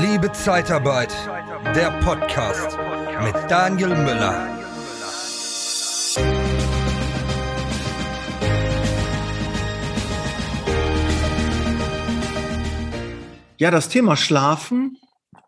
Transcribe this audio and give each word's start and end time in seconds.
Liebe 0.00 0.32
Zeitarbeit, 0.32 1.14
der 1.76 1.92
Podcast 2.00 2.76
mit 3.22 3.34
Daniel 3.48 3.90
Müller. 3.90 4.48
Ja, 13.58 13.70
das 13.70 13.88
Thema 13.88 14.16
Schlafen 14.16 14.98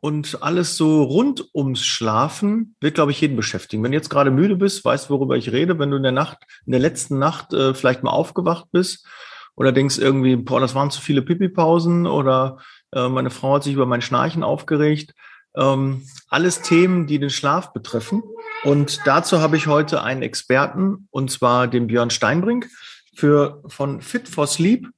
und 0.00 0.40
alles 0.42 0.76
so 0.76 1.02
rund 1.02 1.44
ums 1.52 1.84
Schlafen 1.84 2.76
wird, 2.80 2.94
glaube 2.94 3.10
ich, 3.10 3.20
jeden 3.20 3.34
beschäftigen. 3.34 3.82
Wenn 3.82 3.90
du 3.90 3.96
jetzt 3.96 4.10
gerade 4.10 4.30
müde 4.30 4.54
bist, 4.54 4.84
weißt, 4.84 5.10
worüber 5.10 5.36
ich 5.36 5.50
rede, 5.50 5.80
wenn 5.80 5.90
du 5.90 5.96
in 5.96 6.04
der 6.04 6.12
Nacht, 6.12 6.38
in 6.66 6.70
der 6.70 6.80
letzten 6.80 7.18
Nacht 7.18 7.52
äh, 7.52 7.74
vielleicht 7.74 8.04
mal 8.04 8.10
aufgewacht 8.10 8.66
bist 8.70 9.08
oder 9.56 9.72
denkst 9.72 9.98
irgendwie, 9.98 10.36
boah, 10.36 10.60
das 10.60 10.76
waren 10.76 10.92
zu 10.92 11.00
viele 11.00 11.22
Pipi-Pausen 11.22 12.06
oder 12.06 12.58
äh, 12.92 13.08
meine 13.08 13.30
Frau 13.30 13.54
hat 13.54 13.64
sich 13.64 13.74
über 13.74 13.86
mein 13.86 14.02
Schnarchen 14.02 14.42
aufgeregt. 14.42 15.14
Ähm, 15.56 16.02
alles 16.28 16.60
Themen, 16.62 17.06
die 17.06 17.18
den 17.18 17.30
Schlaf 17.30 17.72
betreffen. 17.72 18.22
Und 18.64 19.00
dazu 19.04 19.40
habe 19.40 19.56
ich 19.56 19.66
heute 19.66 20.02
einen 20.02 20.22
Experten, 20.22 21.08
und 21.10 21.30
zwar 21.30 21.66
den 21.66 21.86
Björn 21.86 22.10
Steinbrink 22.10 22.68
für, 23.14 23.62
von 23.66 24.02
Fit 24.02 24.28
for 24.28 24.46
Sleep. 24.46 24.88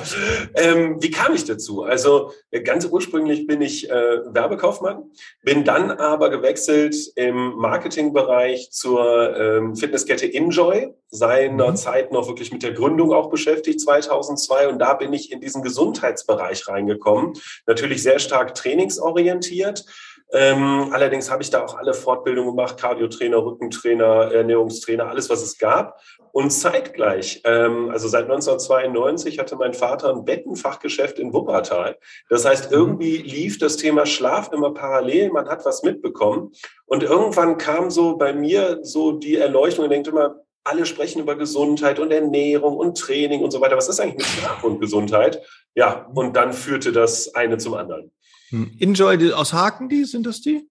ähm, 0.55 1.01
wie 1.01 1.11
kam 1.11 1.35
ich 1.35 1.43
dazu? 1.43 1.83
Also 1.83 2.31
ganz 2.63 2.85
ursprünglich 2.85 3.45
bin 3.45 3.61
ich 3.61 3.89
äh, 3.89 3.93
Werbekaufmann, 4.33 5.11
bin 5.43 5.65
dann 5.65 5.91
aber 5.91 6.29
gewechselt 6.29 6.95
im 7.15 7.55
Marketingbereich 7.57 8.71
zur 8.71 9.35
ähm, 9.35 9.75
Fitnesskette 9.75 10.33
Enjoy, 10.33 10.93
seiner 11.09 11.71
mhm. 11.71 11.75
Zeit 11.75 12.13
noch 12.13 12.29
wirklich 12.29 12.53
mit 12.53 12.63
der 12.63 12.71
Gründung 12.71 13.11
auch 13.11 13.29
beschäftigt, 13.29 13.81
2002. 13.81 14.69
Und 14.69 14.79
da 14.79 14.93
bin 14.93 15.11
ich 15.11 15.29
in 15.29 15.41
diesen 15.41 15.61
Gesundheitsbereich 15.61 16.69
reingekommen. 16.69 17.33
Natürlich 17.67 18.01
sehr 18.01 18.19
stark 18.19 18.55
trainingsorientiert. 18.55 19.83
Ähm, 20.31 20.89
allerdings 20.91 21.31
habe 21.31 21.41
ich 21.41 21.49
da 21.49 21.63
auch 21.63 21.75
alle 21.75 21.93
Fortbildungen 21.93 22.55
gemacht, 22.55 22.77
Cardiotrainer, 22.77 23.37
Rückentrainer, 23.37 24.31
Ernährungstrainer, 24.31 25.07
alles, 25.07 25.29
was 25.29 25.41
es 25.41 25.57
gab. 25.57 25.99
Und 26.31 26.51
zeitgleich, 26.51 27.41
ähm, 27.45 27.89
also 27.89 28.07
seit 28.07 28.25
1992 28.25 29.39
hatte 29.39 29.55
mein 29.55 29.73
Vater 29.73 30.13
ein 30.13 30.25
Bettenfachgeschäft 30.25 31.17
in 31.17 31.33
Wuppertal. 31.33 31.97
Das 32.29 32.45
heißt, 32.45 32.69
mhm. 32.69 32.77
irgendwie 32.77 33.17
lief 33.17 33.57
das 33.57 33.77
Thema 33.77 34.05
Schlaf 34.05 34.51
immer 34.53 34.73
parallel, 34.73 35.31
man 35.31 35.49
hat 35.49 35.65
was 35.65 35.81
mitbekommen. 35.81 36.51
Und 36.85 37.01
irgendwann 37.01 37.57
kam 37.57 37.89
so 37.89 38.15
bei 38.15 38.31
mir 38.31 38.79
so 38.83 39.13
die 39.13 39.37
Erleuchtung 39.37 39.85
und 39.85 39.89
denkt 39.89 40.07
immer, 40.07 40.35
alle 40.63 40.85
sprechen 40.85 41.19
über 41.19 41.35
Gesundheit 41.35 41.99
und 41.99 42.11
Ernährung 42.11 42.77
und 42.77 42.97
Training 42.97 43.41
und 43.41 43.49
so 43.49 43.61
weiter. 43.61 43.77
Was 43.77 43.89
ist 43.89 43.99
eigentlich 43.99 44.17
mit 44.17 44.25
Schlaf 44.25 44.63
und 44.63 44.79
Gesundheit? 44.79 45.41
Ja, 45.73 46.07
und 46.13 46.35
dann 46.35 46.53
führte 46.53 46.91
das 46.91 47.33
eine 47.33 47.57
zum 47.57 47.73
anderen. 47.73 48.11
Hm. 48.49 48.71
Enjoy 48.79 49.33
aus 49.33 49.53
Haken, 49.53 49.89
die 49.89 50.05
sind 50.05 50.25
das 50.25 50.41
die? 50.41 50.67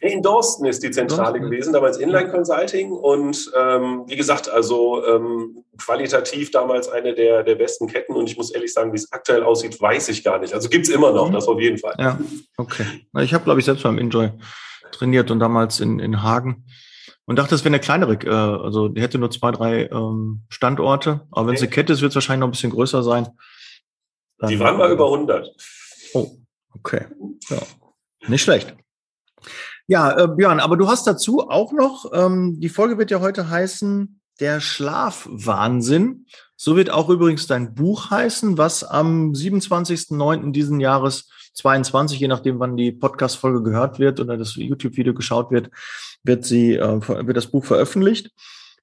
In 0.00 0.22
Dorsten 0.22 0.64
ist 0.64 0.82
die 0.82 0.90
Zentrale 0.90 1.38
Dorsten. 1.38 1.50
gewesen, 1.50 1.72
damals 1.72 1.96
Inline 1.98 2.30
Consulting 2.30 2.92
und 2.92 3.50
ähm, 3.58 4.04
wie 4.06 4.16
gesagt, 4.16 4.48
also 4.48 5.04
ähm, 5.06 5.64
qualitativ 5.76 6.50
damals 6.50 6.88
eine 6.88 7.14
der, 7.14 7.42
der 7.42 7.56
besten 7.56 7.88
Ketten 7.88 8.14
und 8.14 8.28
ich 8.28 8.36
muss 8.36 8.52
ehrlich 8.52 8.72
sagen, 8.72 8.92
wie 8.92 8.96
es 8.96 9.12
aktuell 9.12 9.42
aussieht, 9.42 9.80
weiß 9.80 10.08
ich 10.10 10.22
gar 10.22 10.38
nicht. 10.38 10.54
Also 10.54 10.68
gibt 10.68 10.86
es 10.86 10.94
immer 10.94 11.12
noch, 11.12 11.28
mhm. 11.28 11.32
das 11.32 11.48
auf 11.48 11.60
jeden 11.60 11.78
Fall. 11.78 11.94
Ja, 11.98 12.18
okay. 12.56 12.86
Ich 13.20 13.34
habe, 13.34 13.44
glaube 13.44 13.60
ich, 13.60 13.66
selbst 13.66 13.82
beim 13.82 13.98
Enjoy 13.98 14.30
trainiert 14.92 15.30
und 15.30 15.40
damals 15.40 15.80
in, 15.80 15.98
in 15.98 16.22
Hagen 16.22 16.64
und 17.24 17.38
dachte, 17.38 17.50
das 17.50 17.64
wäre 17.64 17.74
eine 17.74 17.80
kleinere, 17.80 18.14
äh, 18.24 18.62
also 18.62 18.88
die 18.88 19.00
hätte 19.00 19.18
nur 19.18 19.30
zwei, 19.30 19.50
drei 19.50 19.86
ähm, 19.86 20.42
Standorte, 20.48 21.22
aber 21.30 21.48
wenn 21.48 21.54
es 21.54 21.60
okay. 21.60 21.68
eine 21.68 21.74
Kette 21.74 21.92
ist, 21.92 22.02
wird 22.02 22.10
es 22.10 22.16
wahrscheinlich 22.16 22.40
noch 22.40 22.48
ein 22.48 22.52
bisschen 22.52 22.72
größer 22.72 23.02
sein. 23.02 23.28
Dann, 24.38 24.50
die 24.50 24.58
waren 24.58 24.76
mal 24.76 24.90
über 24.90 25.06
100. 25.06 25.48
Oh, 26.14 26.30
Okay, 26.74 27.06
ja. 27.48 27.58
nicht 28.28 28.42
schlecht. 28.42 28.74
Ja, 29.86 30.16
äh, 30.16 30.28
Björn, 30.28 30.60
aber 30.60 30.76
du 30.76 30.88
hast 30.88 31.06
dazu 31.06 31.48
auch 31.48 31.72
noch, 31.72 32.10
ähm, 32.12 32.60
die 32.60 32.68
Folge 32.68 32.98
wird 32.98 33.10
ja 33.10 33.20
heute 33.20 33.50
heißen, 33.50 34.20
der 34.40 34.60
Schlafwahnsinn. 34.60 36.26
So 36.56 36.76
wird 36.76 36.90
auch 36.90 37.08
übrigens 37.08 37.46
dein 37.46 37.74
Buch 37.74 38.10
heißen, 38.10 38.56
was 38.56 38.84
am 38.84 39.32
27.09. 39.32 40.52
diesen 40.52 40.80
Jahres 40.80 41.28
22, 41.54 42.18
je 42.18 42.28
nachdem, 42.28 42.58
wann 42.58 42.76
die 42.76 42.92
Podcast-Folge 42.92 43.62
gehört 43.62 43.98
wird 43.98 44.20
oder 44.20 44.36
das 44.36 44.54
YouTube-Video 44.54 45.12
geschaut 45.12 45.50
wird, 45.50 45.70
wird 46.22 46.44
sie, 46.44 46.76
äh, 46.76 47.26
wird 47.26 47.36
das 47.36 47.48
Buch 47.48 47.64
veröffentlicht. 47.64 48.30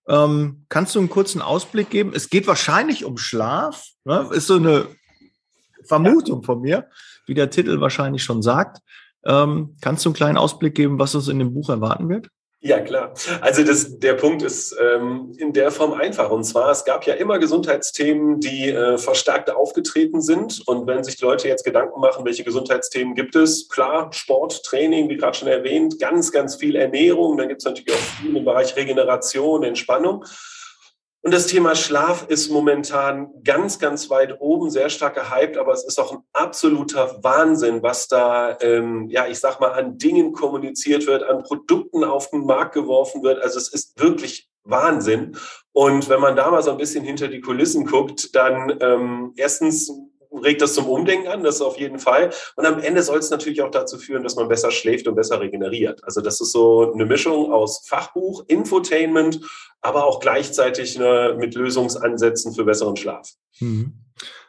Ähm, 0.07 0.65
kannst 0.69 0.95
du 0.95 0.99
einen 0.99 1.09
kurzen 1.09 1.41
Ausblick 1.41 1.89
geben? 1.89 2.11
Es 2.13 2.29
geht 2.29 2.47
wahrscheinlich 2.47 3.05
um 3.05 3.17
Schlaf, 3.17 3.85
ne? 4.05 4.29
ist 4.31 4.47
so 4.47 4.55
eine 4.55 4.87
Vermutung 5.83 6.43
von 6.43 6.61
mir 6.61 6.89
wie 7.29 7.33
der 7.33 7.49
Titel 7.49 7.79
wahrscheinlich 7.79 8.23
schon 8.23 8.41
sagt. 8.41 8.79
Ähm, 9.25 9.75
kannst 9.81 10.03
du 10.05 10.09
einen 10.09 10.15
kleinen 10.15 10.37
Ausblick 10.37 10.75
geben, 10.75 10.99
was 10.99 11.15
uns 11.15 11.27
in 11.27 11.39
dem 11.39 11.53
Buch 11.53 11.69
erwarten 11.69 12.09
wird? 12.09 12.27
Ja, 12.61 12.81
klar. 12.81 13.13
Also 13.39 13.63
das, 13.63 13.99
der 13.99 14.15
Punkt 14.15 14.41
ist 14.41 14.75
ähm, 14.81 15.33
in 15.37 15.53
der 15.53 15.71
Form 15.71 15.93
einfach. 15.93 16.29
Und 16.29 16.43
zwar, 16.43 16.69
es 16.71 16.83
gab 16.83 17.05
ja 17.05 17.13
immer 17.13 17.39
Gesundheitsthemen, 17.39 18.41
die 18.41 18.67
äh, 18.69 18.97
verstärkt 18.97 19.49
aufgetreten 19.49 20.21
sind. 20.21 20.67
Und 20.67 20.85
wenn 20.85 21.01
sich 21.05 21.21
Leute 21.21 21.47
jetzt 21.47 21.63
Gedanken 21.63 22.01
machen, 22.01 22.25
welche 22.25 22.43
Gesundheitsthemen 22.43 23.15
gibt 23.15 23.37
es, 23.37 23.69
klar, 23.69 24.11
Sport, 24.11 24.61
Training, 24.65 25.07
wie 25.07 25.15
gerade 25.15 25.37
schon 25.37 25.47
erwähnt, 25.47 25.99
ganz, 25.99 26.33
ganz 26.33 26.57
viel 26.57 26.75
Ernährung. 26.75 27.37
Dann 27.37 27.47
gibt 27.47 27.61
es 27.61 27.65
natürlich 27.65 27.93
auch 27.93 28.21
viel 28.21 28.35
im 28.35 28.43
Bereich 28.43 28.75
Regeneration, 28.75 29.63
Entspannung. 29.63 30.25
Und 31.21 31.33
das 31.33 31.47
Thema 31.47 31.75
Schlaf 31.75 32.27
ist 32.29 32.49
momentan 32.49 33.29
ganz, 33.43 33.77
ganz 33.77 34.09
weit 34.09 34.39
oben, 34.39 34.69
sehr 34.69 34.89
stark 34.89 35.15
gehypt, 35.15 35.57
aber 35.57 35.73
es 35.73 35.83
ist 35.83 35.99
auch 35.99 36.13
ein 36.13 36.23
absoluter 36.31 37.21
Wahnsinn, 37.23 37.83
was 37.83 38.07
da, 38.07 38.57
ähm, 38.61 39.09
ja, 39.09 39.27
ich 39.27 39.39
sag 39.39 39.59
mal, 39.59 39.73
an 39.73 39.97
Dingen 39.97 40.31
kommuniziert 40.31 41.07
wird, 41.07 41.23
an 41.23 41.43
Produkten 41.43 42.05
auf 42.05 42.29
den 42.29 42.45
Markt 42.45 42.73
geworfen 42.73 43.21
wird. 43.21 43.43
Also 43.43 43.57
es 43.57 43.67
ist 43.67 43.99
wirklich 43.99 44.49
Wahnsinn. 44.63 45.35
Und 45.73 46.07
wenn 46.07 46.21
man 46.21 46.37
da 46.37 46.49
mal 46.51 46.63
so 46.63 46.71
ein 46.71 46.77
bisschen 46.77 47.03
hinter 47.03 47.27
die 47.27 47.41
Kulissen 47.41 47.85
guckt, 47.85 48.33
dann 48.33 48.77
ähm, 48.79 49.33
erstens 49.35 49.91
regt 50.31 50.61
das 50.61 50.73
zum 50.73 50.87
Umdenken 50.87 51.27
an, 51.27 51.43
das 51.43 51.61
auf 51.61 51.77
jeden 51.77 51.99
Fall. 51.99 52.31
Und 52.55 52.65
am 52.65 52.79
Ende 52.79 53.03
soll 53.03 53.17
es 53.17 53.29
natürlich 53.29 53.61
auch 53.61 53.71
dazu 53.71 53.97
führen, 53.97 54.23
dass 54.23 54.35
man 54.35 54.47
besser 54.47 54.71
schläft 54.71 55.07
und 55.07 55.15
besser 55.15 55.39
regeneriert. 55.39 56.03
Also 56.03 56.21
das 56.21 56.39
ist 56.41 56.51
so 56.51 56.93
eine 56.93 57.05
Mischung 57.05 57.51
aus 57.51 57.87
Fachbuch, 57.87 58.43
Infotainment, 58.47 59.39
aber 59.81 60.05
auch 60.05 60.19
gleichzeitig 60.19 60.99
eine, 60.99 61.35
mit 61.37 61.55
Lösungsansätzen 61.55 62.53
für 62.53 62.65
besseren 62.65 62.95
Schlaf. 62.95 63.29
Mhm. 63.59 63.93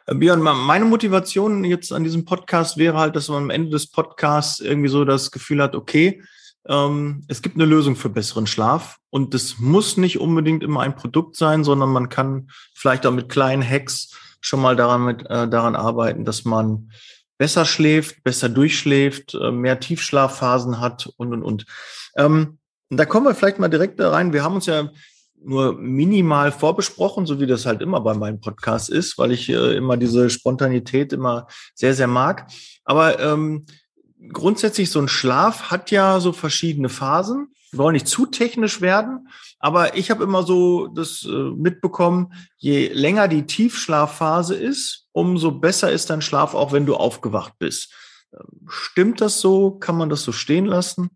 Äh, 0.05 0.15
Björn, 0.15 0.41
meine 0.41 0.85
Motivation 0.85 1.63
jetzt 1.63 1.91
an 1.91 2.03
diesem 2.03 2.25
Podcast 2.25 2.77
wäre 2.77 2.97
halt, 2.97 3.15
dass 3.15 3.29
man 3.29 3.43
am 3.43 3.49
Ende 3.49 3.71
des 3.71 3.87
Podcasts 3.87 4.59
irgendwie 4.59 4.89
so 4.89 5.05
das 5.05 5.31
Gefühl 5.31 5.61
hat, 5.61 5.75
okay, 5.75 6.21
ähm, 6.67 7.23
es 7.27 7.41
gibt 7.41 7.55
eine 7.55 7.65
Lösung 7.65 7.95
für 7.95 8.09
besseren 8.09 8.45
Schlaf 8.45 8.97
und 9.09 9.33
das 9.33 9.57
muss 9.57 9.97
nicht 9.97 10.19
unbedingt 10.19 10.63
immer 10.63 10.81
ein 10.81 10.95
Produkt 10.95 11.35
sein, 11.35 11.63
sondern 11.63 11.89
man 11.89 12.09
kann 12.09 12.49
vielleicht 12.75 13.05
auch 13.05 13.11
mit 13.11 13.29
kleinen 13.29 13.67
Hacks 13.67 14.15
schon 14.41 14.61
mal 14.61 14.75
daran, 14.75 15.05
mit, 15.05 15.21
äh, 15.29 15.47
daran 15.47 15.75
arbeiten, 15.75 16.25
dass 16.25 16.43
man 16.43 16.91
besser 17.37 17.65
schläft, 17.65 18.23
besser 18.23 18.49
durchschläft, 18.49 19.35
äh, 19.35 19.51
mehr 19.51 19.79
Tiefschlafphasen 19.79 20.79
hat 20.79 21.11
und, 21.17 21.33
und, 21.33 21.43
und. 21.43 21.65
Ähm, 22.15 22.59
da 22.89 23.05
kommen 23.05 23.25
wir 23.25 23.35
vielleicht 23.35 23.59
mal 23.59 23.69
direkt 23.69 23.99
da 23.99 24.11
rein. 24.11 24.33
Wir 24.33 24.43
haben 24.43 24.55
uns 24.55 24.65
ja 24.65 24.89
nur 25.43 25.73
minimal 25.73 26.51
vorbesprochen, 26.51 27.25
so 27.25 27.39
wie 27.39 27.47
das 27.47 27.65
halt 27.65 27.81
immer 27.81 28.01
bei 28.01 28.13
meinem 28.13 28.39
Podcast 28.39 28.89
ist, 28.89 29.17
weil 29.17 29.31
ich 29.31 29.49
äh, 29.49 29.75
immer 29.75 29.97
diese 29.97 30.29
Spontanität 30.29 31.13
immer 31.13 31.47
sehr, 31.73 31.93
sehr 31.93 32.07
mag. 32.07 32.47
Aber 32.83 33.19
ähm, 33.19 33.65
grundsätzlich 34.31 34.91
so 34.91 34.99
ein 34.99 35.07
Schlaf 35.07 35.71
hat 35.71 35.89
ja 35.89 36.19
so 36.19 36.31
verschiedene 36.31 36.89
Phasen. 36.89 37.53
Wir 37.71 37.79
wollen 37.79 37.93
nicht 37.93 38.07
zu 38.07 38.25
technisch 38.25 38.81
werden, 38.81 39.29
aber 39.59 39.95
ich 39.95 40.11
habe 40.11 40.23
immer 40.23 40.43
so 40.43 40.87
das 40.87 41.23
äh, 41.25 41.29
mitbekommen, 41.29 42.33
je 42.57 42.89
länger 42.89 43.29
die 43.29 43.45
Tiefschlafphase 43.45 44.55
ist, 44.55 45.07
umso 45.13 45.51
besser 45.51 45.91
ist 45.91 46.09
dein 46.09 46.21
Schlaf, 46.21 46.53
auch 46.53 46.73
wenn 46.73 46.85
du 46.85 46.95
aufgewacht 46.95 47.53
bist. 47.59 47.93
Ähm, 48.33 48.67
stimmt 48.67 49.21
das 49.21 49.39
so? 49.39 49.71
Kann 49.71 49.97
man 49.97 50.09
das 50.09 50.23
so 50.23 50.33
stehen 50.33 50.65
lassen? 50.65 51.11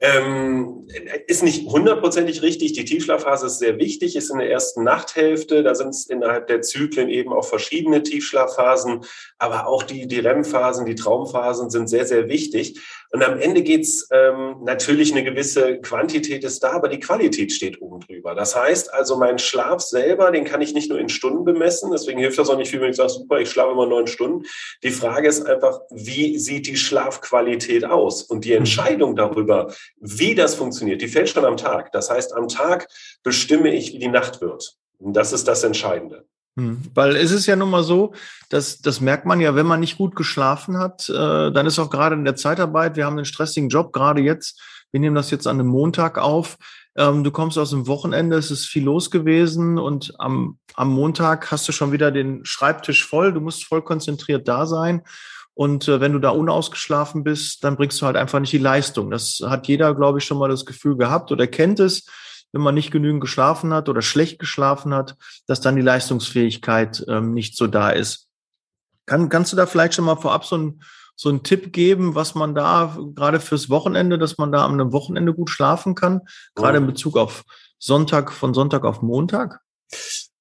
Ähm, 0.00 0.86
ist 1.26 1.42
nicht 1.42 1.66
hundertprozentig 1.68 2.42
richtig. 2.42 2.72
Die 2.72 2.84
Tiefschlafphase 2.84 3.46
ist 3.46 3.58
sehr 3.58 3.78
wichtig, 3.78 4.14
ist 4.14 4.30
in 4.30 4.38
der 4.38 4.50
ersten 4.50 4.84
Nachthälfte. 4.84 5.62
Da 5.62 5.74
sind 5.74 5.88
es 5.88 6.06
innerhalb 6.06 6.46
der 6.46 6.62
Zyklen 6.62 7.08
eben 7.08 7.32
auch 7.32 7.44
verschiedene 7.44 8.02
Tiefschlafphasen, 8.02 9.04
aber 9.42 9.66
auch 9.66 9.82
die, 9.82 10.06
die 10.06 10.20
REM-Phasen, 10.20 10.86
die 10.86 10.94
Traumphasen 10.94 11.68
sind 11.68 11.88
sehr, 11.88 12.06
sehr 12.06 12.28
wichtig. 12.28 12.80
Und 13.10 13.24
am 13.24 13.40
Ende 13.40 13.62
geht's 13.62 14.06
ähm, 14.12 14.58
natürlich 14.62 15.10
eine 15.10 15.24
gewisse 15.24 15.80
Quantität 15.80 16.44
ist 16.44 16.62
da, 16.62 16.70
aber 16.74 16.88
die 16.88 17.00
Qualität 17.00 17.50
steht 17.50 17.82
oben 17.82 17.98
drüber. 17.98 18.36
Das 18.36 18.54
heißt 18.54 18.94
also, 18.94 19.16
mein 19.16 19.40
Schlaf 19.40 19.80
selber, 19.80 20.30
den 20.30 20.44
kann 20.44 20.60
ich 20.60 20.74
nicht 20.74 20.88
nur 20.88 21.00
in 21.00 21.08
Stunden 21.08 21.44
bemessen. 21.44 21.90
Deswegen 21.90 22.20
hilft 22.20 22.38
das 22.38 22.50
auch 22.50 22.56
nicht 22.56 22.70
viel, 22.70 22.80
wenn 22.80 22.90
ich 22.90 22.96
sage, 22.96 23.08
super, 23.08 23.40
ich 23.40 23.50
schlafe 23.50 23.72
immer 23.72 23.86
neun 23.86 24.06
Stunden. 24.06 24.46
Die 24.84 24.92
Frage 24.92 25.26
ist 25.26 25.44
einfach, 25.44 25.80
wie 25.90 26.38
sieht 26.38 26.68
die 26.68 26.76
Schlafqualität 26.76 27.84
aus? 27.84 28.22
Und 28.22 28.44
die 28.44 28.52
Entscheidung 28.52 29.16
darüber, 29.16 29.74
wie 29.98 30.36
das 30.36 30.54
funktioniert, 30.54 31.02
die 31.02 31.08
fällt 31.08 31.28
schon 31.28 31.44
am 31.44 31.56
Tag. 31.56 31.90
Das 31.90 32.10
heißt, 32.10 32.32
am 32.32 32.46
Tag 32.46 32.86
bestimme 33.24 33.74
ich, 33.74 33.92
wie 33.92 33.98
die 33.98 34.06
Nacht 34.06 34.40
wird. 34.40 34.76
Und 34.98 35.14
das 35.14 35.32
ist 35.32 35.48
das 35.48 35.64
Entscheidende. 35.64 36.26
Hm. 36.56 36.82
Weil 36.94 37.16
es 37.16 37.30
ist 37.30 37.46
ja 37.46 37.56
nun 37.56 37.70
mal 37.70 37.82
so, 37.82 38.12
dass 38.50 38.80
das 38.80 39.00
merkt 39.00 39.24
man 39.24 39.40
ja, 39.40 39.54
wenn 39.54 39.66
man 39.66 39.80
nicht 39.80 39.96
gut 39.96 40.14
geschlafen 40.14 40.78
hat, 40.78 41.08
äh, 41.08 41.50
dann 41.50 41.66
ist 41.66 41.78
auch 41.78 41.88
gerade 41.88 42.14
in 42.14 42.24
der 42.24 42.36
Zeitarbeit, 42.36 42.96
wir 42.96 43.06
haben 43.06 43.16
einen 43.16 43.24
stressigen 43.24 43.70
Job, 43.70 43.92
gerade 43.92 44.20
jetzt, 44.20 44.60
wir 44.90 45.00
nehmen 45.00 45.16
das 45.16 45.30
jetzt 45.30 45.46
an 45.46 45.58
einem 45.58 45.68
Montag 45.68 46.18
auf, 46.18 46.58
ähm, 46.96 47.24
du 47.24 47.30
kommst 47.30 47.56
aus 47.56 47.70
dem 47.70 47.86
Wochenende, 47.86 48.36
es 48.36 48.50
ist 48.50 48.66
viel 48.66 48.84
los 48.84 49.10
gewesen 49.10 49.78
und 49.78 50.12
am, 50.18 50.58
am 50.74 50.90
Montag 50.90 51.50
hast 51.50 51.66
du 51.68 51.72
schon 51.72 51.92
wieder 51.92 52.10
den 52.10 52.44
Schreibtisch 52.44 53.06
voll, 53.06 53.32
du 53.32 53.40
musst 53.40 53.64
voll 53.64 53.82
konzentriert 53.82 54.46
da 54.46 54.66
sein. 54.66 55.02
Und 55.54 55.86
äh, 55.86 56.00
wenn 56.00 56.12
du 56.12 56.18
da 56.18 56.30
unausgeschlafen 56.30 57.24
bist, 57.24 57.62
dann 57.62 57.76
bringst 57.76 58.00
du 58.00 58.06
halt 58.06 58.16
einfach 58.16 58.40
nicht 58.40 58.54
die 58.54 58.58
Leistung. 58.58 59.10
Das 59.10 59.42
hat 59.44 59.68
jeder, 59.68 59.94
glaube 59.94 60.18
ich, 60.18 60.24
schon 60.24 60.38
mal 60.38 60.48
das 60.48 60.64
Gefühl 60.64 60.96
gehabt 60.96 61.30
oder 61.30 61.46
kennt 61.46 61.78
es, 61.78 62.06
wenn 62.52 62.60
man 62.62 62.74
nicht 62.74 62.90
genügend 62.90 63.20
geschlafen 63.20 63.72
hat 63.72 63.88
oder 63.88 64.02
schlecht 64.02 64.38
geschlafen 64.38 64.94
hat, 64.94 65.16
dass 65.46 65.60
dann 65.60 65.76
die 65.76 65.82
Leistungsfähigkeit 65.82 67.04
ähm, 67.08 67.32
nicht 67.34 67.56
so 67.56 67.66
da 67.66 67.90
ist. 67.90 68.28
Kann, 69.06 69.28
kannst 69.28 69.52
du 69.52 69.56
da 69.56 69.66
vielleicht 69.66 69.94
schon 69.94 70.04
mal 70.04 70.16
vorab 70.16 70.44
so 70.44 70.56
ein 70.56 70.82
so 71.14 71.28
einen 71.28 71.42
Tipp 71.42 71.72
geben, 71.72 72.14
was 72.14 72.34
man 72.34 72.54
da 72.54 72.96
gerade 73.14 73.38
fürs 73.38 73.70
Wochenende, 73.70 74.18
dass 74.18 74.38
man 74.38 74.50
da 74.50 74.64
am 74.64 74.92
Wochenende 74.92 75.34
gut 75.34 75.50
schlafen 75.50 75.94
kann, 75.94 76.22
gerade 76.54 76.78
in 76.78 76.86
Bezug 76.86 77.16
auf 77.16 77.44
Sonntag, 77.78 78.32
von 78.32 78.54
Sonntag 78.54 78.84
auf 78.84 79.02
Montag? 79.02 79.60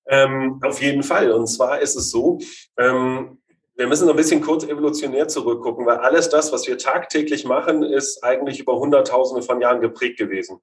Ähm, 0.07 0.59
auf 0.63 0.81
jeden 0.81 1.03
Fall. 1.03 1.31
Und 1.31 1.47
zwar 1.47 1.79
ist 1.79 1.95
es 1.95 2.09
so, 2.09 2.39
ähm, 2.77 3.37
wir 3.75 3.87
müssen 3.87 4.05
noch 4.05 4.13
ein 4.13 4.17
bisschen 4.17 4.41
kurz 4.41 4.63
evolutionär 4.63 5.27
zurückgucken, 5.27 5.85
weil 5.85 5.97
alles 5.97 6.29
das, 6.29 6.51
was 6.51 6.67
wir 6.67 6.77
tagtäglich 6.77 7.45
machen, 7.45 7.83
ist 7.83 8.23
eigentlich 8.23 8.59
über 8.59 8.77
Hunderttausende 8.77 9.41
von 9.41 9.61
Jahren 9.61 9.81
geprägt 9.81 10.17
gewesen. 10.17 10.59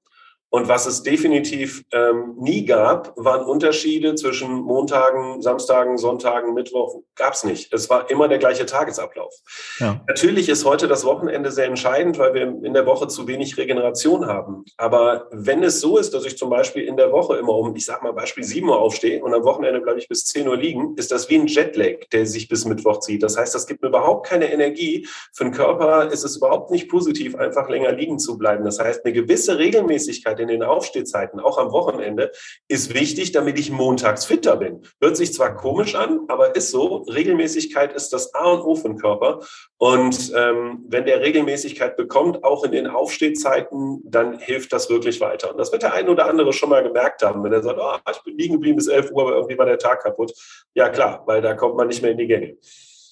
Und 0.51 0.67
was 0.69 0.87
es 0.87 1.03
definitiv 1.03 1.85
ähm, 1.93 2.35
nie 2.39 2.65
gab, 2.65 3.13
waren 3.17 3.45
Unterschiede 3.45 4.15
zwischen 4.15 4.51
Montagen, 4.51 5.43
Samstagen, 5.43 5.99
Sonntagen, 5.99 6.55
Mittwoch. 6.55 7.03
Gab 7.17 7.35
es 7.35 7.45
nicht. 7.45 7.73
Es 7.73 7.91
war 7.91 8.11
immer 8.11 8.29
der 8.29 8.39
gleiche 8.39 8.65
Tagesablauf. 8.65 9.35
Ja. 9.79 10.01
Natürlich 10.09 10.49
ist 10.49 10.65
heute 10.65 10.89
das 10.89 11.05
Wochenende 11.05 11.51
sehr 11.51 11.67
entscheidend, 11.67 12.19
weil 12.19 12.33
wir 12.33 12.43
in 12.63 12.73
der 12.73 12.87
Woche 12.87 13.09
zu 13.09 13.27
wenig 13.27 13.59
Regeneration 13.59 14.27
haben. 14.27 14.65
Aber 14.79 15.29
wenn 15.33 15.63
es 15.63 15.81
so 15.81 15.99
ist, 15.99 16.15
dass 16.15 16.25
ich 16.25 16.39
zum 16.39 16.49
Beispiel 16.49 16.85
in 16.85 16.97
der 16.97 17.13
Woche 17.13 17.37
immer 17.37 17.55
um, 17.55 17.77
ich 17.77 17.85
sag 17.85 18.03
mal 18.03 18.13
Beispiel 18.13 18.45
7 18.45 18.67
Uhr 18.67 18.79
aufstehe 18.79 19.23
und 19.23 19.35
am 19.35 19.45
Wochenende 19.45 19.81
bleibe 19.81 19.99
ich 19.99 20.09
bis 20.09 20.25
10 20.25 20.49
Uhr 20.49 20.57
liegen, 20.57 20.95
ist 20.97 21.13
das 21.13 21.29
wie 21.29 21.37
ein 21.37 21.47
Jetlag, 21.47 22.09
der 22.13 22.25
sich 22.25 22.49
bis 22.49 22.65
Mittwoch 22.65 23.01
zieht. 23.01 23.23
Das 23.23 23.37
heißt, 23.37 23.55
das 23.55 23.67
gibt 23.67 23.83
mir 23.83 23.89
überhaupt 23.89 24.27
keine 24.27 24.51
Energie. 24.51 25.07
Für 25.35 25.45
den 25.45 25.53
Körper 25.53 26.11
ist 26.11 26.25
es 26.25 26.37
überhaupt 26.37 26.71
nicht 26.71 26.89
positiv, 26.89 27.37
einfach 27.37 27.69
länger 27.69 27.93
liegen 27.93 28.19
zu 28.19 28.39
bleiben. 28.39 28.65
Das 28.65 28.79
heißt, 28.79 29.05
eine 29.05 29.13
gewisse 29.13 29.59
Regelmäßigkeit 29.59 30.38
Regelmäßigkeit 30.39 30.41
in 30.41 30.49
den 30.49 30.63
Aufstehzeiten, 30.63 31.41
auch 31.41 31.59
am 31.59 31.73
Wochenende, 31.73 32.33
ist 32.69 32.95
wichtig, 32.95 33.33
damit 33.33 33.59
ich 33.59 33.71
montags 33.71 34.25
fitter 34.25 34.57
bin. 34.57 34.83
Hört 35.01 35.17
sich 35.17 35.33
zwar 35.33 35.55
komisch 35.57 35.95
an, 35.95 36.21
aber 36.29 36.57
ist 36.57 36.71
so. 36.71 37.05
Regelmäßigkeit 37.09 37.93
ist 37.95 38.13
das 38.13 38.35
A 38.35 38.45
und 38.53 38.61
O 38.63 38.75
für 38.75 38.89
den 38.89 38.99
Körper. 38.99 39.41
Und 39.79 40.33
ähm, 40.35 40.85
wenn 40.89 41.05
der 41.05 41.21
Regelmäßigkeit 41.21 41.97
bekommt, 41.97 42.45
auch 42.45 42.65
in 42.65 42.73
den 42.73 42.87
Aufstehzeiten, 42.87 44.01
dann 44.05 44.39
hilft 44.39 44.73
das 44.73 44.91
wirklich 44.91 45.21
weiter. 45.21 45.51
Und 45.51 45.59
das 45.59 45.73
wird 45.73 45.83
der 45.83 45.95
ein 45.95 46.09
oder 46.09 46.27
andere 46.27 46.53
schon 46.53 46.71
mal 46.71 46.83
gemerkt 46.83 47.23
haben, 47.23 47.43
wenn 47.45 47.53
er 47.53 47.63
sagt, 47.63 47.79
oh, 47.81 48.11
ich 48.11 48.23
bin 48.23 48.39
liegen 48.39 48.55
geblieben 48.55 48.77
bis 48.77 48.89
11 48.89 49.11
Uhr, 49.13 49.23
aber 49.23 49.37
irgendwie 49.37 49.59
war 49.59 49.67
der 49.67 49.79
Tag 49.79 50.03
kaputt. 50.03 50.33
Ja 50.75 50.89
klar, 50.89 51.23
weil 51.27 51.43
da 51.43 51.55
kommt 51.55 51.77
man 51.77 51.89
nicht 51.89 52.03
mehr 52.03 52.13
in 52.13 52.19
die 52.19 52.27
Gänge. 52.27 52.57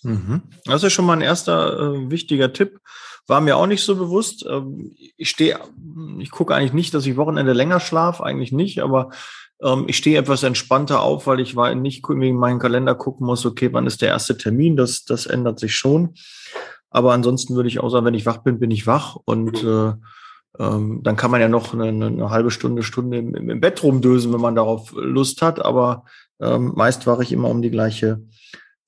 Mhm. 0.02 0.42
Das 0.64 0.82
ist 0.82 0.92
schon 0.92 1.04
mal 1.04 1.14
ein 1.14 1.22
erster 1.22 1.78
äh, 1.78 2.10
wichtiger 2.10 2.52
Tipp. 2.52 2.78
War 3.26 3.40
mir 3.40 3.56
auch 3.56 3.66
nicht 3.66 3.82
so 3.82 3.96
bewusst. 3.96 4.46
Ähm, 4.48 4.94
ich 5.16 5.30
stehe, 5.30 5.58
ich 6.18 6.30
gucke 6.30 6.54
eigentlich 6.54 6.72
nicht, 6.72 6.94
dass 6.94 7.06
ich 7.06 7.16
Wochenende 7.16 7.52
länger 7.52 7.80
schlafe, 7.80 8.24
eigentlich 8.24 8.52
nicht, 8.52 8.80
aber 8.80 9.10
ähm, 9.62 9.84
ich 9.88 9.96
stehe 9.96 10.18
etwas 10.18 10.42
entspannter 10.42 11.02
auf, 11.02 11.26
weil 11.26 11.40
ich 11.40 11.54
nicht 11.74 12.08
wegen 12.08 12.38
meinen 12.38 12.58
Kalender 12.58 12.94
gucken 12.94 13.26
muss, 13.26 13.46
okay, 13.46 13.70
wann 13.72 13.86
ist 13.86 14.02
der 14.02 14.10
erste 14.10 14.36
Termin? 14.36 14.76
Das, 14.76 15.04
das 15.04 15.26
ändert 15.26 15.58
sich 15.58 15.74
schon. 15.74 16.14
Aber 16.90 17.12
ansonsten 17.12 17.56
würde 17.56 17.68
ich 17.68 17.80
auch 17.80 17.90
sagen, 17.90 18.06
wenn 18.06 18.14
ich 18.14 18.26
wach 18.26 18.38
bin, 18.38 18.58
bin 18.58 18.70
ich 18.70 18.86
wach 18.86 19.16
und 19.24 19.62
äh, 19.64 19.92
ähm, 20.58 21.00
dann 21.02 21.16
kann 21.16 21.30
man 21.30 21.40
ja 21.40 21.48
noch 21.48 21.74
eine, 21.74 21.88
eine 21.88 22.30
halbe 22.30 22.50
Stunde, 22.50 22.82
Stunde 22.82 23.18
im, 23.18 23.34
im, 23.34 23.60
Bett 23.60 23.82
rumdösen, 23.82 24.32
wenn 24.32 24.40
man 24.40 24.54
darauf 24.54 24.92
Lust 24.92 25.42
hat. 25.42 25.64
Aber 25.64 26.04
ähm, 26.40 26.72
meist 26.74 27.06
wache 27.06 27.22
ich 27.22 27.32
immer 27.32 27.50
um 27.50 27.62
die 27.62 27.70
gleiche 27.70 28.22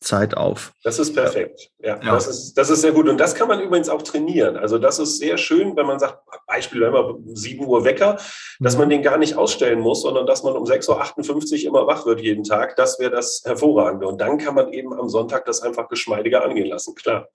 Zeit 0.01 0.37
auf. 0.37 0.73
Das 0.85 0.99
ist 0.99 1.13
perfekt. 1.13 1.71
Ja, 1.81 1.99
ja, 2.03 2.15
Das, 2.15 2.29
ist, 2.29 2.55
das 2.55 2.71
ist 2.71 2.83
sehr 2.83 2.93
gut. 2.93 3.09
Und 3.09 3.19
das 3.19 3.35
kann 3.35 3.49
man 3.49 3.61
übrigens 3.61 3.89
auch 3.89 4.03
trainieren. 4.03 4.57
Also 4.57 4.79
das 4.79 4.99
ist 4.99 5.19
sehr 5.19 5.39
schön, 5.39 5.77
wenn 5.77 5.87
man 5.87 5.99
sagt, 5.99 6.19
Beispiel, 6.47 6.83
wenn 6.83 6.93
man 6.93 7.17
7 7.35 7.67
Uhr 7.67 7.85
Wecker, 7.85 8.19
dass 8.61 8.75
mhm. 8.75 8.81
man 8.81 8.91
den 8.91 9.03
gar 9.03 9.19
nicht 9.19 9.37
ausstellen 9.37 9.81
muss, 9.81 10.03
sondern 10.03 10.27
dass 10.27 10.45
man 10.45 10.55
um 10.55 10.65
6.58 10.65 11.63
Uhr 11.63 11.69
immer 11.69 11.87
wach 11.87 12.07
wird 12.07 12.21
jeden 12.21 12.45
Tag. 12.45 12.77
Das 12.77 12.99
wäre 12.99 13.11
das 13.11 13.43
Hervorragende. 13.45 14.07
Und 14.07 14.21
dann 14.21 14.39
kann 14.39 14.55
man 14.55 14.73
eben 14.73 14.93
am 14.93 15.09
Sonntag 15.09 15.45
das 15.47 15.63
einfach 15.63 15.89
geschmeidiger 15.89 16.45
angehen 16.45 16.69
lassen, 16.69 16.95
klar. 16.95 17.29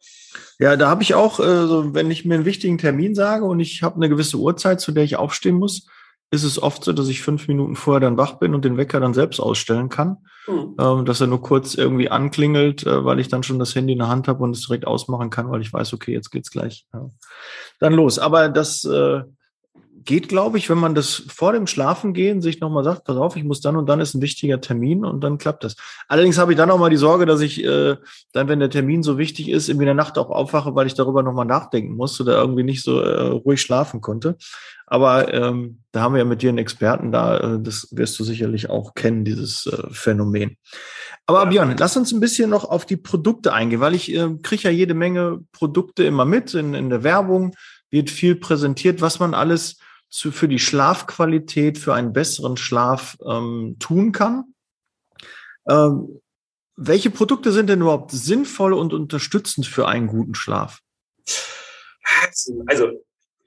Ja, 0.58 0.78
da 0.78 0.90
habe 0.90 1.04
ich 1.04 1.16
auch, 1.16 1.40
äh, 1.40 1.44
wenn 1.94 2.10
ich 2.12 2.24
mir 2.24 2.36
einen 2.36 2.46
wichtigen 2.46 2.78
Termin 2.78 3.14
sage 3.14 3.44
und 3.44 3.60
ich 3.60 3.84
habe 3.84 3.98
eine 3.98 4.10
gewisse 4.10 4.38
Uhrzeit, 4.38 4.80
zu 4.80 4.92
der 4.94 5.04
ich 5.04 5.18
aufstehen 5.18 5.56
muss, 5.56 5.88
ist 6.34 6.44
es 6.44 6.62
oft 6.62 6.84
so, 6.84 6.94
dass 6.94 7.10
ich 7.10 7.22
fünf 7.22 7.48
Minuten 7.48 7.76
vorher 7.76 8.00
dann 8.00 8.18
wach 8.18 8.40
bin 8.40 8.56
und 8.56 8.66
den 8.66 8.76
Wecker 8.76 9.00
dann 9.00 9.14
selbst 9.14 9.40
ausstellen 9.40 9.90
kann. 9.90 10.18
Mhm. 10.48 10.76
Ähm, 10.80 11.06
dass 11.06 11.22
er 11.22 11.28
nur 11.28 11.42
kurz 11.42 11.76
irgendwie 11.76 12.10
anklingelt, 12.10 12.88
äh, 12.88 13.06
weil 13.06 13.20
ich 13.20 13.28
dann 13.28 13.44
schon 13.44 13.60
das 13.60 13.76
Handy 13.76 13.94
in 13.94 14.00
der 14.00 14.08
Hand 14.08 14.28
habe 14.28 14.44
und 14.44 14.50
es 14.50 14.66
direkt 14.66 14.88
ausmachen 14.88 15.30
kann, 15.30 15.52
weil 15.52 15.62
ich 15.62 15.72
weiß, 15.72 15.94
okay, 15.94 16.12
jetzt 16.12 16.32
geht's 16.32 16.50
gleich 16.50 16.88
ja. 16.92 17.12
dann 17.80 17.94
los. 17.94 18.18
Aber 18.18 18.50
das 18.50 18.84
äh, 18.84 19.22
geht, 20.06 20.28
glaube 20.28 20.58
ich, 20.58 20.70
wenn 20.70 20.78
man 20.78 20.96
das 20.96 21.24
vor 21.28 21.54
dem 21.54 21.68
Schlafengehen 21.68 22.42
sich 22.42 22.60
nochmal 22.60 22.84
sagt, 22.84 23.04
pass 23.04 23.18
auf, 23.18 23.36
ich 23.36 23.44
muss 23.44 23.62
dann 23.62 23.76
und 23.76 23.88
dann 23.88 24.00
ist 24.00 24.14
ein 24.14 24.22
wichtiger 24.22 24.62
Termin 24.62 25.06
und 25.06 25.22
dann 25.24 25.38
klappt 25.38 25.64
das. 25.64 25.76
Allerdings 26.08 26.38
habe 26.38 26.52
ich 26.52 26.58
dann 26.58 26.72
auch 26.72 26.78
mal 26.78 26.90
die 26.90 26.98
Sorge, 26.98 27.26
dass 27.26 27.42
ich 27.42 27.64
äh, 27.64 27.96
dann, 28.32 28.48
wenn 28.48 28.60
der 28.60 28.70
Termin 28.70 29.04
so 29.04 29.18
wichtig 29.18 29.50
ist, 29.50 29.70
in 29.70 29.80
der 29.80 29.94
Nacht 29.94 30.18
auch 30.18 30.30
aufwache, 30.30 30.76
weil 30.76 30.88
ich 30.88 30.94
darüber 30.94 31.24
nochmal 31.24 31.46
nachdenken 31.46 31.96
muss 31.96 32.20
oder 32.20 32.38
irgendwie 32.38 32.64
nicht 32.64 32.84
so 32.84 33.00
äh, 33.00 33.30
ruhig 33.30 33.62
schlafen 33.62 34.02
konnte. 34.02 34.38
Aber 34.86 35.34
ähm, 35.34 35.80
da 35.92 36.02
haben 36.02 36.14
wir 36.14 36.20
ja 36.20 36.26
mit 36.26 36.42
dir 36.42 36.50
einen 36.50 36.58
Experten 36.58 37.12
da, 37.12 37.38
äh, 37.38 37.60
das 37.62 37.88
wirst 37.92 38.20
du 38.20 38.24
sicherlich 38.24 38.70
auch 38.70 38.94
kennen, 38.94 39.26
dieses 39.26 39.66
äh, 39.68 39.90
Phänomen. 39.92 40.58
Aber 41.26 41.46
Björn, 41.46 41.76
lass 41.78 41.96
uns 41.96 42.12
ein 42.12 42.20
bisschen 42.20 42.50
noch 42.50 42.66
auf 42.66 42.86
die 42.86 42.98
Produkte 42.98 43.54
eingehen, 43.54 43.80
weil 43.80 43.96
ich 43.96 44.14
äh, 44.14 44.30
kriege 44.42 44.64
ja 44.64 44.70
jede 44.70 44.94
Menge 44.94 45.40
Produkte 45.52 46.04
immer 46.04 46.26
mit 46.26 46.54
in, 46.54 46.74
in 46.74 46.90
der 46.90 47.04
Werbung, 47.04 47.56
wird 47.90 48.10
viel 48.10 48.36
präsentiert, 48.36 49.02
was 49.02 49.20
man 49.20 49.34
alles 49.34 49.78
zu, 50.14 50.32
für 50.32 50.48
die 50.48 50.60
Schlafqualität, 50.60 51.80
für 51.80 51.96
einen 51.96 52.14
besseren 52.14 52.56
Schlaf 52.56 53.18
ähm, 53.28 53.78
tun 53.80 54.12
kann. 54.12 54.54
Ähm, 55.68 56.22
welche 56.76 57.10
Produkte 57.10 57.52
sind 57.52 57.68
denn 57.68 57.82
überhaupt 57.82 58.12
sinnvoll 58.12 58.74
und 58.74 58.94
unterstützend 58.94 59.66
für 59.66 59.88
einen 59.88 60.06
guten 60.06 60.36
Schlaf? 60.36 60.82
Also 62.68 63.04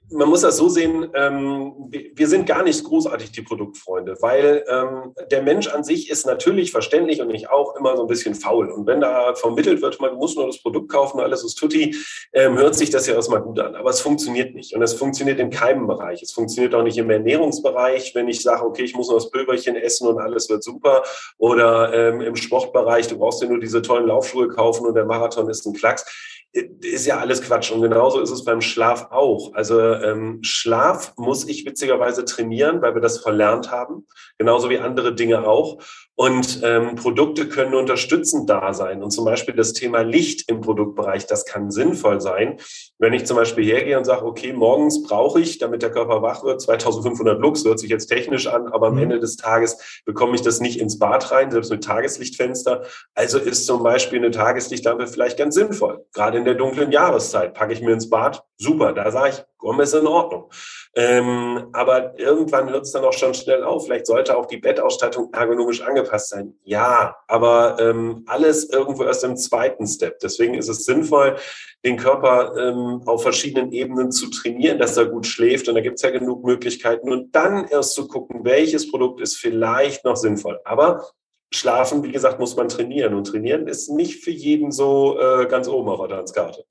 man 0.09 0.29
muss 0.29 0.41
das 0.41 0.57
so 0.57 0.69
sehen, 0.69 1.09
ähm, 1.15 1.73
wir 1.89 2.27
sind 2.27 2.45
gar 2.45 2.63
nicht 2.63 2.83
großartig 2.83 3.31
die 3.31 3.41
Produktfreunde, 3.41 4.15
weil 4.21 4.63
ähm, 4.69 5.13
der 5.29 5.41
Mensch 5.41 5.67
an 5.67 5.83
sich 5.83 6.09
ist 6.09 6.25
natürlich 6.25 6.71
verständlich 6.71 7.21
und 7.21 7.29
ich 7.31 7.49
auch 7.49 7.75
immer 7.75 7.97
so 7.97 8.03
ein 8.03 8.07
bisschen 8.07 8.33
faul. 8.33 8.71
Und 8.71 8.87
wenn 8.87 9.01
da 9.01 9.35
vermittelt 9.35 9.81
wird, 9.81 9.99
man 9.99 10.15
muss 10.15 10.35
nur 10.35 10.47
das 10.47 10.61
Produkt 10.61 10.89
kaufen, 10.89 11.19
alles 11.19 11.43
ist 11.43 11.55
tutti, 11.55 11.95
ähm, 12.31 12.57
hört 12.57 12.75
sich 12.75 12.89
das 12.89 13.05
ja 13.07 13.15
erstmal 13.15 13.41
gut 13.41 13.59
an. 13.59 13.75
Aber 13.75 13.89
es 13.89 13.99
funktioniert 13.99 14.55
nicht. 14.55 14.73
Und 14.73 14.81
es 14.81 14.93
funktioniert 14.93 15.39
in 15.39 15.49
keinem 15.49 15.87
Bereich. 15.87 16.21
Es 16.21 16.31
funktioniert 16.31 16.73
auch 16.73 16.83
nicht 16.83 16.97
im 16.97 17.09
Ernährungsbereich, 17.09 18.15
wenn 18.15 18.29
ich 18.29 18.41
sage, 18.41 18.65
okay, 18.65 18.83
ich 18.83 18.95
muss 18.95 19.09
nur 19.09 19.17
das 19.17 19.29
Pülverchen 19.29 19.75
essen 19.75 20.07
und 20.07 20.19
alles 20.19 20.49
wird 20.49 20.63
super. 20.63 21.03
Oder 21.37 21.93
ähm, 21.93 22.21
im 22.21 22.35
Sportbereich, 22.37 23.07
du 23.07 23.17
brauchst 23.17 23.41
dir 23.41 23.47
nur 23.47 23.59
diese 23.59 23.81
tollen 23.81 24.07
Laufschuhe 24.07 24.47
kaufen 24.47 24.85
und 24.85 24.93
der 24.93 25.05
Marathon 25.05 25.49
ist 25.49 25.65
ein 25.65 25.73
Klacks 25.73 26.05
ist 26.51 27.05
ja 27.05 27.19
alles 27.19 27.41
Quatsch. 27.41 27.71
Und 27.71 27.81
genauso 27.81 28.19
ist 28.19 28.31
es 28.31 28.43
beim 28.43 28.61
Schlaf 28.61 29.11
auch. 29.11 29.53
Also 29.53 29.79
ähm, 29.81 30.39
Schlaf 30.41 31.13
muss 31.17 31.47
ich 31.47 31.65
witzigerweise 31.65 32.25
trainieren, 32.25 32.81
weil 32.81 32.95
wir 32.95 33.01
das 33.01 33.19
verlernt 33.19 33.71
haben. 33.71 34.07
Genauso 34.37 34.69
wie 34.69 34.79
andere 34.79 35.13
Dinge 35.13 35.47
auch. 35.47 35.79
Und 36.19 36.61
ähm, 36.63 36.95
Produkte 36.95 37.47
können 37.47 37.75
unterstützend 37.75 38.49
da 38.49 38.73
sein. 38.73 39.03
Und 39.03 39.11
zum 39.11 39.23
Beispiel 39.23 39.53
das 39.53 39.73
Thema 39.73 40.01
Licht 40.01 40.49
im 40.49 40.61
Produktbereich, 40.61 41.27
das 41.27 41.45
kann 41.45 41.69
sinnvoll 41.69 42.21
sein. 42.21 42.57
Wenn 42.97 43.13
ich 43.13 43.27
zum 43.27 43.37
Beispiel 43.37 43.63
hergehe 43.63 43.99
und 43.99 44.05
sage, 44.05 44.25
okay, 44.25 44.51
morgens 44.51 45.03
brauche 45.03 45.39
ich, 45.39 45.59
damit 45.59 45.83
der 45.83 45.91
Körper 45.91 46.23
wach 46.23 46.43
wird, 46.43 46.59
2500 46.59 47.39
Lux, 47.39 47.63
hört 47.65 47.77
sich 47.77 47.91
jetzt 47.91 48.07
technisch 48.07 48.47
an, 48.47 48.67
aber 48.67 48.87
am 48.87 48.95
mhm. 48.95 49.03
Ende 49.03 49.19
des 49.19 49.35
Tages 49.35 50.01
bekomme 50.05 50.33
ich 50.33 50.41
das 50.41 50.59
nicht 50.59 50.79
ins 50.79 50.97
Bad 50.97 51.31
rein, 51.31 51.51
selbst 51.51 51.69
mit 51.69 51.83
Tageslichtfenster. 51.83 52.81
Also 53.13 53.37
ist 53.37 53.67
zum 53.67 53.83
Beispiel 53.83 54.17
eine 54.17 54.31
Tageslichtlampe 54.31 55.05
vielleicht 55.05 55.37
ganz 55.37 55.53
sinnvoll. 55.53 56.03
Gerade 56.13 56.39
in 56.39 56.45
der 56.45 56.55
dunklen 56.55 56.91
Jahreszeit 56.91 57.53
packe 57.53 57.73
ich 57.73 57.81
mir 57.81 57.93
ins 57.93 58.09
Bad, 58.09 58.43
super, 58.57 58.91
da 58.91 59.11
sage 59.11 59.29
ich, 59.29 59.43
komm, 59.59 59.81
ist 59.81 59.93
in 59.93 60.07
Ordnung. 60.07 60.49
Ähm, 60.95 61.67
aber 61.73 62.17
irgendwann 62.17 62.69
hört 62.71 62.85
es 62.85 62.91
dann 62.91 63.05
auch 63.05 63.13
schon 63.13 63.35
schnell 63.35 63.63
auf. 63.63 63.85
Vielleicht 63.85 64.07
sollte 64.07 64.35
auch 64.35 64.47
die 64.47 64.57
Bettausstattung 64.57 65.31
ergonomisch 65.31 65.81
angepasst 65.81 66.06
sein. 66.29 66.53
Ja, 66.63 67.15
aber 67.27 67.77
ähm, 67.79 68.23
alles 68.25 68.69
irgendwo 68.69 69.03
erst 69.03 69.23
im 69.23 69.37
zweiten 69.37 69.85
Step. 69.87 70.19
Deswegen 70.19 70.53
ist 70.55 70.69
es 70.69 70.85
sinnvoll, 70.85 71.37
den 71.85 71.97
Körper 71.97 72.55
ähm, 72.57 73.01
auf 73.05 73.23
verschiedenen 73.23 73.71
Ebenen 73.71 74.11
zu 74.11 74.29
trainieren, 74.29 74.79
dass 74.79 74.97
er 74.97 75.05
gut 75.05 75.25
schläft. 75.25 75.67
Und 75.67 75.75
da 75.75 75.81
gibt 75.81 75.95
es 75.95 76.01
ja 76.01 76.09
genug 76.09 76.43
Möglichkeiten. 76.43 77.11
Und 77.11 77.35
dann 77.35 77.67
erst 77.67 77.93
zu 77.93 78.07
gucken, 78.07 78.43
welches 78.43 78.89
Produkt 78.89 79.21
ist 79.21 79.37
vielleicht 79.37 80.05
noch 80.05 80.15
sinnvoll. 80.15 80.59
Aber 80.65 81.05
Schlafen, 81.53 82.03
wie 82.03 82.11
gesagt, 82.11 82.39
muss 82.39 82.55
man 82.55 82.67
trainieren. 82.67 83.13
Und 83.13 83.27
trainieren 83.27 83.67
ist 83.67 83.89
nicht 83.89 84.23
für 84.23 84.31
jeden 84.31 84.71
so 84.71 85.19
äh, 85.19 85.45
ganz 85.47 85.67
oben 85.67 85.89
auf 85.89 85.99
der 86.07 86.17
Tanzkarte. 86.17 86.63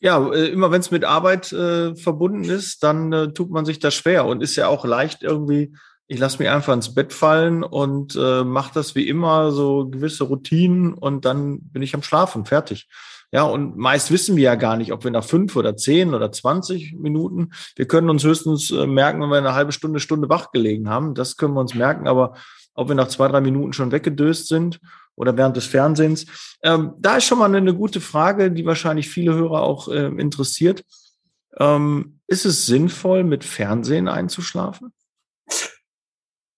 Ja, 0.00 0.32
äh, 0.32 0.48
immer 0.48 0.72
wenn 0.72 0.80
es 0.80 0.90
mit 0.90 1.04
Arbeit 1.04 1.52
äh, 1.52 1.94
verbunden 1.94 2.44
ist, 2.44 2.82
dann 2.82 3.12
äh, 3.12 3.32
tut 3.32 3.50
man 3.50 3.64
sich 3.64 3.78
das 3.78 3.94
schwer 3.94 4.26
und 4.26 4.42
ist 4.42 4.56
ja 4.56 4.66
auch 4.66 4.84
leicht 4.84 5.22
irgendwie, 5.22 5.76
ich 6.12 6.18
lasse 6.18 6.38
mich 6.38 6.50
einfach 6.50 6.74
ins 6.74 6.94
Bett 6.94 7.14
fallen 7.14 7.64
und 7.64 8.14
äh, 8.16 8.44
mache 8.44 8.72
das 8.74 8.94
wie 8.94 9.08
immer, 9.08 9.50
so 9.50 9.88
gewisse 9.88 10.24
Routinen 10.24 10.92
und 10.92 11.24
dann 11.24 11.60
bin 11.60 11.80
ich 11.80 11.94
am 11.94 12.02
Schlafen, 12.02 12.44
fertig. 12.44 12.86
Ja, 13.32 13.44
und 13.44 13.78
meist 13.78 14.10
wissen 14.10 14.36
wir 14.36 14.42
ja 14.42 14.54
gar 14.56 14.76
nicht, 14.76 14.92
ob 14.92 15.04
wir 15.04 15.10
nach 15.10 15.24
fünf 15.24 15.56
oder 15.56 15.74
zehn 15.74 16.12
oder 16.12 16.30
zwanzig 16.30 16.94
Minuten, 16.98 17.52
wir 17.76 17.88
können 17.88 18.10
uns 18.10 18.24
höchstens 18.24 18.70
äh, 18.70 18.86
merken, 18.86 19.22
wenn 19.22 19.30
wir 19.30 19.38
eine 19.38 19.54
halbe 19.54 19.72
Stunde, 19.72 20.00
Stunde 20.00 20.28
wach 20.28 20.52
gelegen 20.52 20.90
haben, 20.90 21.14
das 21.14 21.38
können 21.38 21.54
wir 21.54 21.60
uns 21.60 21.74
merken, 21.74 22.06
aber 22.06 22.34
ob 22.74 22.88
wir 22.88 22.94
nach 22.94 23.08
zwei, 23.08 23.28
drei 23.28 23.40
Minuten 23.40 23.72
schon 23.72 23.90
weggedöst 23.90 24.48
sind 24.48 24.80
oder 25.14 25.34
während 25.38 25.56
des 25.56 25.64
Fernsehens. 25.64 26.26
Ähm, 26.62 26.92
da 26.98 27.16
ist 27.16 27.24
schon 27.24 27.38
mal 27.38 27.46
eine, 27.46 27.56
eine, 27.56 27.74
gute 27.74 28.02
Frage, 28.02 28.50
die 28.50 28.66
wahrscheinlich 28.66 29.08
viele 29.08 29.32
Hörer 29.32 29.62
auch 29.62 29.88
äh, 29.88 30.08
interessiert. 30.08 30.84
Ähm, 31.58 32.20
ist 32.26 32.44
es 32.44 32.66
sinnvoll, 32.66 33.24
mit 33.24 33.44
Fernsehen 33.44 34.08
einzuschlafen? 34.08 34.92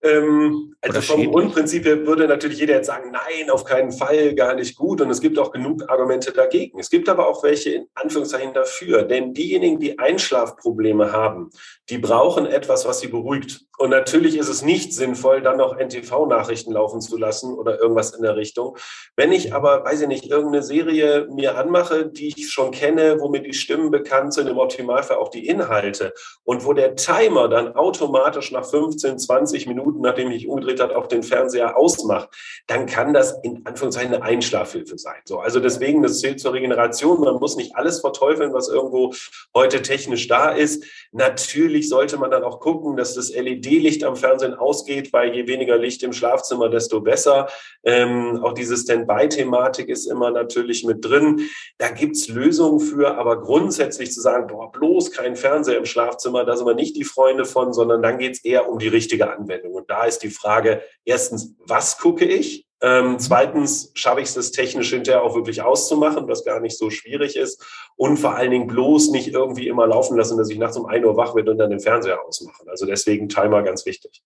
Ähm, 0.05 0.77
also 0.83 1.01
vom 1.01 1.31
Grundprinzip 1.31 1.87
her 1.87 2.07
würde 2.07 2.29
natürlich 2.29 2.59
jeder 2.59 2.75
jetzt 2.75 2.89
sagen, 2.89 3.11
nein, 3.11 3.49
auf 3.49 3.65
keinen 3.65 3.91
Fall, 3.91 4.35
gar 4.35 4.55
nicht 4.55 4.77
gut. 4.77 5.01
Und 5.01 5.11
es 5.11 5.21
gibt 5.21 5.39
auch 5.39 5.51
genug 5.51 5.89
Argumente 5.89 6.31
dagegen. 6.31 6.79
Es 6.79 6.91
gibt 6.91 7.09
aber 7.09 7.27
auch 7.27 7.43
welche 7.43 7.71
in 7.71 7.87
Anführungszeichen 7.95 8.53
dafür. 8.53 9.05
Denn 9.05 9.33
diejenigen, 9.33 9.81
die 9.81 9.99
Einschlafprobleme 9.99 11.11
haben, 11.11 11.51
die 11.89 11.99
brauchen 11.99 12.45
etwas, 12.45 12.85
was 12.87 13.01
sie 13.01 13.09
beruhigt. 13.09 13.65
Und 13.79 13.91
natürlich 13.91 14.37
ist 14.37 14.49
es 14.49 14.63
nicht 14.63 14.93
sinnvoll, 14.93 15.43
dann 15.43 15.57
noch 15.57 15.77
NTV-Nachrichten 15.77 16.73
laufen 16.73 17.01
zu 17.01 17.17
lassen 17.17 17.55
oder 17.55 17.81
irgendwas 17.81 18.13
in 18.15 18.23
der 18.23 18.37
Richtung. 18.37 18.77
Wenn 19.17 19.33
ich 19.33 19.55
aber, 19.55 19.85
weiß 19.85 20.03
ich 20.03 20.09
nicht, 20.09 20.27
irgendeine 20.27 20.63
Serie 20.63 21.27
mir 21.31 21.59
anmache, 21.59 22.07
die 22.07 22.29
ich 22.29 22.51
schon 22.51 22.71
kenne, 22.71 23.21
wo 23.21 23.29
mir 23.29 23.43
die 23.43 23.55
Stimmen 23.55 23.91
bekannt 23.91 24.35
sind, 24.35 24.49
im 24.49 24.59
Optimalfall 24.59 25.17
auch 25.17 25.29
die 25.29 25.47
Inhalte 25.47 26.15
und 26.45 26.65
wo 26.65 26.73
der 26.73 26.95
Timer 26.95 27.49
dann 27.49 27.75
automatisch 27.75 28.53
nach 28.53 28.65
15, 28.65 29.19
20 29.19 29.67
Minuten, 29.67 30.01
nachdem 30.01 30.31
ich 30.31 30.49
umgedreht 30.49 30.81
habe, 30.81 30.97
auch 30.97 31.07
den 31.07 31.23
Fernseher 31.23 31.77
ausmacht, 31.77 32.29
dann 32.67 32.87
kann 32.87 33.13
das 33.13 33.35
in 33.43 33.67
Anführungszeichen 33.67 34.15
eine 34.15 34.23
Einschlafhilfe 34.23 34.99
sein. 34.99 35.21
So, 35.25 35.41
also 35.41 35.59
deswegen, 35.59 36.03
das 36.03 36.21
zählt 36.21 36.41
zur 36.41 36.53
Regeneration. 36.53 37.21
Man 37.21 37.35
muss 37.37 37.57
nicht 37.57 37.75
alles 37.75 38.01
verteufeln, 38.01 38.53
was 38.53 38.69
irgendwo 38.69 39.13
heute 39.55 39.83
technisch 39.83 40.29
da 40.29 40.51
ist. 40.51 40.85
Natürlich 41.13 41.89
sollte 41.89 42.19
man 42.19 42.31
dann 42.31 42.45
auch 42.45 42.61
gucken, 42.61 42.97
dass 42.97 43.15
das 43.15 43.31
LED 43.35 43.64
LED-Licht 43.65 44.05
am 44.05 44.17
Fernsehen 44.17 44.55
ausgeht, 44.55 45.13
weil 45.13 45.35
je 45.35 45.47
weniger 45.47 45.77
Licht 45.77 46.03
im 46.03 46.13
Schlafzimmer, 46.13 46.69
desto 46.69 47.01
besser. 47.01 47.49
Ähm, 47.85 48.41
auch 48.43 48.53
diese 48.53 48.77
Standby-Thematik 48.77 49.89
ist 49.89 50.07
immer 50.07 50.31
natürlich 50.31 50.85
mit 50.85 51.05
drin. 51.05 51.49
Da 51.79 51.91
gibt's 51.91 52.29
Lösungen 52.29 52.81
für, 52.81 53.17
aber 53.17 53.41
grundsätzlich 53.41 54.13
zu 54.13 54.21
sagen, 54.21 54.47
boah, 54.47 54.71
bloß 54.71 55.13
kein 55.13 55.37
Fernseher 55.37 55.79
im 55.79 55.87
Schlafzimmer, 55.87 56.45
da 56.45 56.57
sind 56.57 56.67
wir 56.67 56.75
nicht 56.75 56.97
die 56.97 57.05
Freunde 57.05 57.45
von, 57.45 57.73
sondern 57.73 58.03
dann 58.03 58.19
geht's 58.19 58.45
eher 58.45 58.69
um 58.69 58.79
die 58.79 58.89
richtige 58.89 59.31
Anwendung. 59.33 59.73
Und 59.73 59.91
da 59.91 60.05
ist 60.05 60.21
die 60.21 60.31
Frage, 60.31 60.83
erstens, 61.05 61.55
was 61.59 61.99
gucke 61.99 62.25
ich? 62.25 62.67
Ähm, 62.85 63.19
zweitens 63.19 63.91
schaffe 63.95 64.21
ich 64.21 64.37
es 64.37 64.51
technisch 64.53 64.91
hinterher 64.91 65.23
auch 65.23 65.35
wirklich 65.35 65.63
auszumachen, 65.63 66.29
was 66.29 66.45
gar 66.45 66.61
nicht 66.61 66.77
so 66.77 66.91
schwierig 66.91 67.35
ist. 67.35 67.65
Und 67.97 68.19
vor 68.19 68.37
allen 68.37 68.51
Dingen 68.51 68.67
bloß 68.67 69.11
nicht 69.11 69.29
irgendwie 69.29 69.69
immer 69.69 69.87
laufen 69.87 70.19
lassen, 70.19 70.37
dass 70.37 70.51
ich 70.51 70.59
nachts 70.59 70.77
um 70.77 70.85
1 70.85 71.03
Uhr 71.07 71.17
wach 71.17 71.35
werde 71.35 71.51
und 71.51 71.57
dann 71.57 71.71
den 71.71 71.81
Fernseher 71.81 72.19
ausmachen. 72.23 72.69
Also 72.69 72.85
deswegen 72.85 73.31
Timer 73.31 73.63
ganz 73.63 73.87
wichtig. 73.87 74.23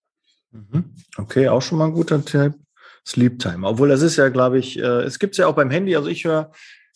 Mhm. 0.51 0.93
Okay, 1.17 1.47
auch 1.47 1.61
schon 1.61 1.77
mal 1.77 1.85
ein 1.85 1.93
guter 1.93 2.23
Tipp. 2.25 2.53
Sleep 3.07 3.39
Timer. 3.39 3.69
Obwohl 3.69 3.87
das 3.87 4.01
ist 4.01 4.17
ja, 4.17 4.27
glaube 4.27 4.59
ich, 4.59 4.77
äh, 4.77 5.03
es 5.03 5.19
gibt 5.19 5.35
es 5.35 5.37
ja 5.37 5.47
auch 5.47 5.55
beim 5.55 5.69
Handy. 5.69 5.95
Also 5.95 6.09
ich 6.09 6.25
höre 6.25 6.51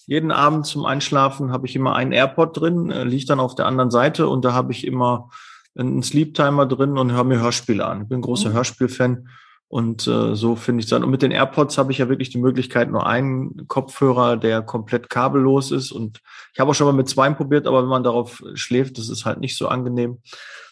jeden 0.05 0.32
Abend 0.32 0.65
zum 0.65 0.86
Einschlafen 0.86 1.53
habe 1.53 1.65
ich 1.65 1.77
immer 1.77 1.96
einen 1.96 2.12
AirPod 2.12 2.60
drin, 2.60 2.91
äh, 2.91 3.05
liegt 3.05 3.29
dann 3.29 3.39
auf 3.39 3.55
der 3.55 3.67
anderen 3.67 3.89
Seite 3.89 4.27
und 4.27 4.43
da 4.43 4.51
habe 4.51 4.74
ich 4.74 4.86
immer 4.86 5.29
einen 5.77 6.03
Sleep 6.03 6.34
Timer 6.34 6.65
drin 6.65 6.98
und 6.98 7.13
höre 7.13 7.24
mir 7.24 7.39
Hörspiele 7.39 7.86
an. 7.86 8.01
Ich 8.01 8.10
bin 8.10 8.20
ein 8.20 8.22
großer 8.22 8.50
mhm. 8.50 8.53
Hörspielfan 8.53 9.29
und 9.74 10.06
äh, 10.06 10.36
so 10.36 10.56
finde 10.56 10.82
ich 10.82 10.86
es 10.86 10.92
dann. 10.92 11.03
Und 11.03 11.10
mit 11.10 11.24
den 11.24 11.32
AirPods 11.32 11.80
habe 11.80 11.92
ich 11.92 11.98
ja 11.98 12.08
wirklich 12.08 12.30
die 12.30 12.38
Möglichkeit, 12.38 12.92
nur 12.92 13.08
einen 13.08 13.68
Kopfhörer, 13.68 14.38
der 14.38 14.62
komplett 14.62 15.10
kabellos 15.10 15.72
ist. 15.72 15.92
Und 15.92 16.22
ich 16.53 16.60
habe 16.60 16.70
auch 16.70 16.75
schon 16.75 16.86
mal 16.86 16.94
mit 16.94 17.10
zwei 17.10 17.27
probiert, 17.32 17.65
aber 17.65 17.82
wenn 17.82 17.89
man 17.89 18.03
darauf 18.03 18.44
schläft, 18.53 19.00
das 19.00 19.10
ist 19.10 19.25
halt 19.25 19.39
nicht 19.39 19.58
so 19.58 19.68
angenehm. 19.68 20.20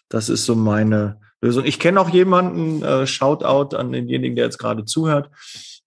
Das 0.07 0.29
ist 0.29 0.45
so 0.45 0.53
meine 0.53 1.19
Lösung. 1.41 1.65
Ich 1.65 1.79
kenne 1.79 1.99
auch 1.99 2.09
jemanden, 2.09 2.83
äh, 2.83 3.07
Shoutout 3.07 3.75
an 3.75 3.91
denjenigen, 3.91 4.35
der 4.35 4.45
jetzt 4.45 4.59
gerade 4.59 4.85
zuhört, 4.85 5.31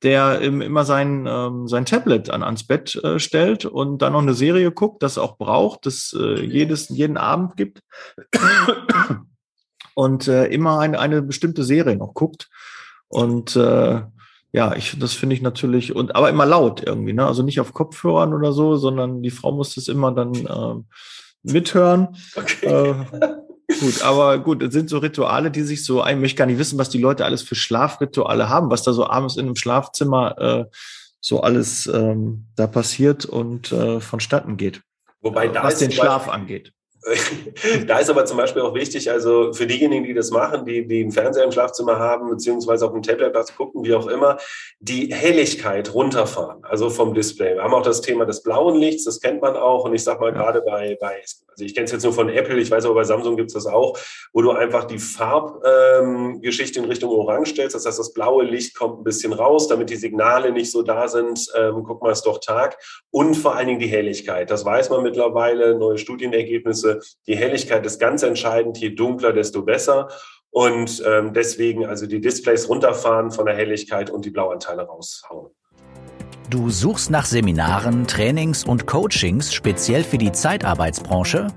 der 0.02 0.40
immer 0.40 0.85
sein, 0.85 1.25
ähm, 1.28 1.68
sein 1.68 1.87
Tablet 1.87 2.30
an, 2.30 2.42
ans 2.42 2.66
Bett 2.66 2.97
äh, 2.97 3.21
stellt 3.21 3.64
und 3.64 4.02
dann 4.02 4.14
noch 4.14 4.23
eine 4.23 4.35
Serie 4.35 4.73
guckt, 4.73 5.04
das 5.04 5.18
auch 5.18 5.38
braucht, 5.38 5.87
das 5.87 6.16
äh, 6.18 6.44
jedes, 6.44 6.88
jeden 6.88 7.16
Abend 7.16 7.56
gibt 7.56 7.80
und 9.94 10.26
äh, 10.26 10.47
immer 10.47 10.80
eine, 10.80 10.99
eine 10.99 11.23
bestimmte 11.23 11.62
Serie 11.62 11.94
noch 11.94 12.12
guckt. 12.12 12.49
Und 13.08 13.56
äh, 13.56 14.02
ja, 14.52 14.76
ich, 14.76 14.96
das 14.99 15.14
finde 15.14 15.34
ich 15.34 15.42
natürlich, 15.42 15.94
und 15.94 16.14
aber 16.14 16.30
immer 16.30 16.46
laut 16.46 16.82
irgendwie, 16.84 17.12
ne? 17.12 17.26
Also 17.26 17.42
nicht 17.42 17.58
auf 17.58 17.73
Kopfhörern 17.73 18.32
oder 18.32 18.52
so, 18.52 18.76
sondern 18.76 19.23
die 19.23 19.30
Frau 19.30 19.50
muss 19.50 19.75
das 19.75 19.88
immer 19.88 20.12
dann 20.12 20.34
äh, 20.34 21.52
mithören. 21.52 22.16
Okay. 22.37 22.66
Äh, 22.66 22.94
gut, 23.80 24.02
aber 24.02 24.38
gut, 24.38 24.62
es 24.62 24.73
sind 24.73 24.88
so 24.88 24.99
Rituale, 24.99 25.50
die 25.50 25.62
sich 25.62 25.84
so 25.84 26.02
ein, 26.02 26.18
ich 26.18 26.20
möchte 26.20 26.38
gar 26.38 26.46
nicht 26.46 26.58
wissen, 26.58 26.78
was 26.78 26.88
die 26.88 27.00
Leute 27.00 27.25
alles 27.25 27.42
für 27.42 27.56
Schlafrituale 27.56 28.49
haben, 28.49 28.70
was 28.70 28.84
da 28.84 28.92
so 28.92 29.08
abends 29.08 29.37
in 29.37 29.46
einem 29.46 29.56
Schlafzimmer 29.56 30.38
äh, 30.38 30.64
so 31.20 31.40
alles 31.40 31.87
ähm, 31.87 32.46
da 32.54 32.66
passiert 32.66 33.25
und 33.25 33.73
äh, 33.73 33.99
vonstatten 33.99 34.56
geht. 34.56 34.82
Wobei 35.20 35.49
da 35.49 35.64
was 35.64 35.78
den 35.78 35.90
Schlaf 35.90 36.28
angeht. 36.28 36.73
Da 37.87 37.99
ist 37.99 38.11
aber 38.11 38.25
zum 38.25 38.37
Beispiel 38.37 38.62
auch 38.62 38.75
wichtig, 38.75 39.11
also 39.11 39.52
für 39.52 39.66
diejenigen, 39.66 40.04
die 40.04 40.14
das 40.14 40.30
machen, 40.30 40.64
die, 40.64 40.87
die 40.87 41.02
einen 41.02 41.12
Fernseher 41.12 41.44
im 41.44 41.52
Schlafzimmer 41.52 41.99
haben, 41.99 42.30
beziehungsweise 42.30 42.87
auf 42.87 42.92
dem 42.92 43.02
Tablet 43.02 43.34
was 43.34 43.54
gucken, 43.54 43.84
wie 43.84 43.94
auch 43.94 44.06
immer, 44.06 44.38
die 44.80 45.12
Helligkeit 45.12 45.92
runterfahren, 45.92 46.64
also 46.64 46.90
vom 46.90 47.14
Display. 47.14 47.56
Wir 47.56 47.62
haben 47.62 47.75
auch 47.75 47.82
das 47.82 48.00
Thema 48.00 48.25
des 48.25 48.42
blauen 48.42 48.76
Lichts, 48.76 49.04
das 49.04 49.20
kennt 49.20 49.42
man 49.42 49.56
auch. 49.56 49.84
Und 49.84 49.94
ich 49.94 50.02
sag 50.02 50.20
mal 50.20 50.32
gerade 50.32 50.62
bei, 50.62 50.96
bei, 51.00 51.20
also 51.49 51.64
ich 51.64 51.75
kenne 51.75 51.84
es 51.84 51.92
jetzt 51.92 52.04
nur 52.04 52.12
von 52.12 52.28
Apple, 52.28 52.58
ich 52.58 52.70
weiß 52.70 52.84
aber 52.87 52.94
bei 52.94 53.04
Samsung 53.04 53.37
gibt 53.37 53.49
es 53.49 53.54
das 53.54 53.66
auch, 53.66 53.99
wo 54.32 54.42
du 54.42 54.50
einfach 54.52 54.84
die 54.84 54.99
Farbgeschichte 54.99 56.78
ähm, 56.78 56.84
in 56.84 56.90
Richtung 56.90 57.11
Orange 57.11 57.50
stellst. 57.50 57.75
Das 57.75 57.87
heißt, 57.87 57.99
das 57.99 58.12
blaue 58.12 58.44
Licht 58.44 58.76
kommt 58.76 59.00
ein 59.00 59.04
bisschen 59.04 59.32
raus, 59.32 59.68
damit 59.68 59.90
die 59.90 59.96
Signale 59.96 60.52
nicht 60.52 60.70
so 60.70 60.82
da 60.82 61.08
sind. 61.08 61.46
Ähm, 61.56 61.84
guck 61.87 62.02
mal, 62.02 62.11
es 62.11 62.18
ist 62.18 62.26
doch 62.26 62.40
Tag. 62.40 62.78
Und 63.11 63.34
vor 63.34 63.54
allen 63.54 63.68
Dingen 63.68 63.80
die 63.80 63.87
Helligkeit. 63.87 64.50
Das 64.50 64.64
weiß 64.64 64.90
man 64.90 65.02
mittlerweile, 65.02 65.76
neue 65.76 65.99
Studienergebnisse 65.99 66.93
die 67.26 67.36
Helligkeit 67.36 67.84
ist 67.86 67.98
ganz 67.98 68.22
entscheidend. 68.22 68.78
Je 68.78 68.90
dunkler, 68.90 69.32
desto 69.32 69.62
besser. 69.62 70.08
Und 70.50 71.02
ähm, 71.04 71.32
deswegen 71.32 71.84
also 71.86 72.06
die 72.06 72.20
Displays 72.20 72.68
runterfahren 72.68 73.30
von 73.30 73.46
der 73.46 73.56
Helligkeit 73.56 74.10
und 74.10 74.24
die 74.24 74.30
Blauanteile 74.30 74.82
raushauen. 74.82 75.50
Du 76.50 76.70
suchst 76.70 77.10
nach 77.10 77.24
Seminaren, 77.24 78.06
Trainings 78.06 78.64
und 78.64 78.86
Coachings 78.86 79.52
speziell 79.52 80.04
für 80.04 80.18
die 80.18 80.30
Zeitarbeitsbranche? 80.30 81.48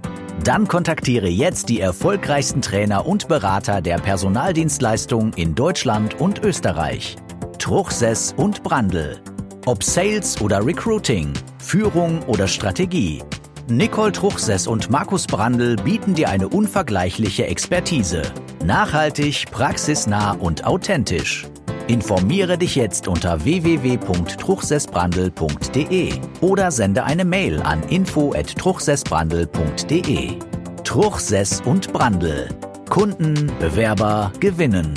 Dann 0.43 0.67
kontaktiere 0.67 1.27
jetzt 1.27 1.69
die 1.69 1.81
erfolgreichsten 1.81 2.61
Trainer 2.61 3.05
und 3.05 3.27
Berater 3.27 3.81
der 3.81 3.97
Personaldienstleistung 3.97 5.33
in 5.33 5.55
Deutschland 5.55 6.19
und 6.19 6.43
Österreich. 6.43 7.17
Truchsess 7.59 8.33
und 8.37 8.63
Brandl. 8.63 9.19
Ob 9.65 9.83
Sales 9.83 10.39
oder 10.41 10.65
Recruiting, 10.65 11.33
Führung 11.59 12.23
oder 12.23 12.47
Strategie. 12.47 13.21
Nicole 13.69 14.13
Truchsess 14.13 14.65
und 14.65 14.89
Markus 14.89 15.27
Brandl 15.27 15.75
bieten 15.75 16.13
dir 16.13 16.29
eine 16.29 16.47
unvergleichliche 16.47 17.47
Expertise. 17.47 18.21
Nachhaltig, 18.63 19.51
praxisnah 19.51 20.31
und 20.31 20.65
authentisch. 20.65 21.45
Informiere 21.89 22.57
dich 22.57 22.75
jetzt 22.75 23.09
unter 23.09 23.43
www.truchsessbrandel.de 23.43 26.13
oder 26.39 26.71
sende 26.71 27.03
eine 27.03 27.25
Mail 27.25 27.61
an 27.61 27.83
info@truchsessbrandel.de. 27.83 30.39
Truchsess 30.85 31.59
und 31.59 31.91
Brandel. 31.91 32.47
Kunden, 32.89 33.51
Bewerber 33.59 34.31
gewinnen. 34.39 34.93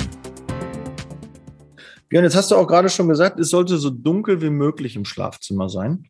Björn, 2.07 2.23
jetzt 2.23 2.37
hast 2.37 2.51
du 2.51 2.55
auch 2.55 2.67
gerade 2.67 2.87
schon 2.87 3.09
gesagt, 3.09 3.37
es 3.37 3.49
sollte 3.49 3.77
so 3.77 3.89
dunkel 3.89 4.41
wie 4.41 4.49
möglich 4.49 4.95
im 4.95 5.03
Schlafzimmer 5.03 5.67
sein. 5.67 6.05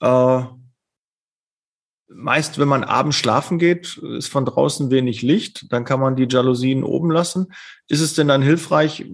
Äh, 0.00 0.42
meist, 2.12 2.58
wenn 2.58 2.68
man 2.68 2.84
abends 2.84 3.16
schlafen 3.16 3.58
geht, 3.58 3.98
ist 3.98 4.28
von 4.28 4.44
draußen 4.44 4.90
wenig 4.90 5.22
Licht, 5.22 5.72
dann 5.72 5.84
kann 5.84 6.00
man 6.00 6.16
die 6.16 6.26
Jalousien 6.28 6.84
oben 6.84 7.10
lassen. 7.10 7.52
Ist 7.88 8.00
es 8.00 8.14
denn 8.14 8.28
dann 8.28 8.42
hilfreich, 8.42 9.06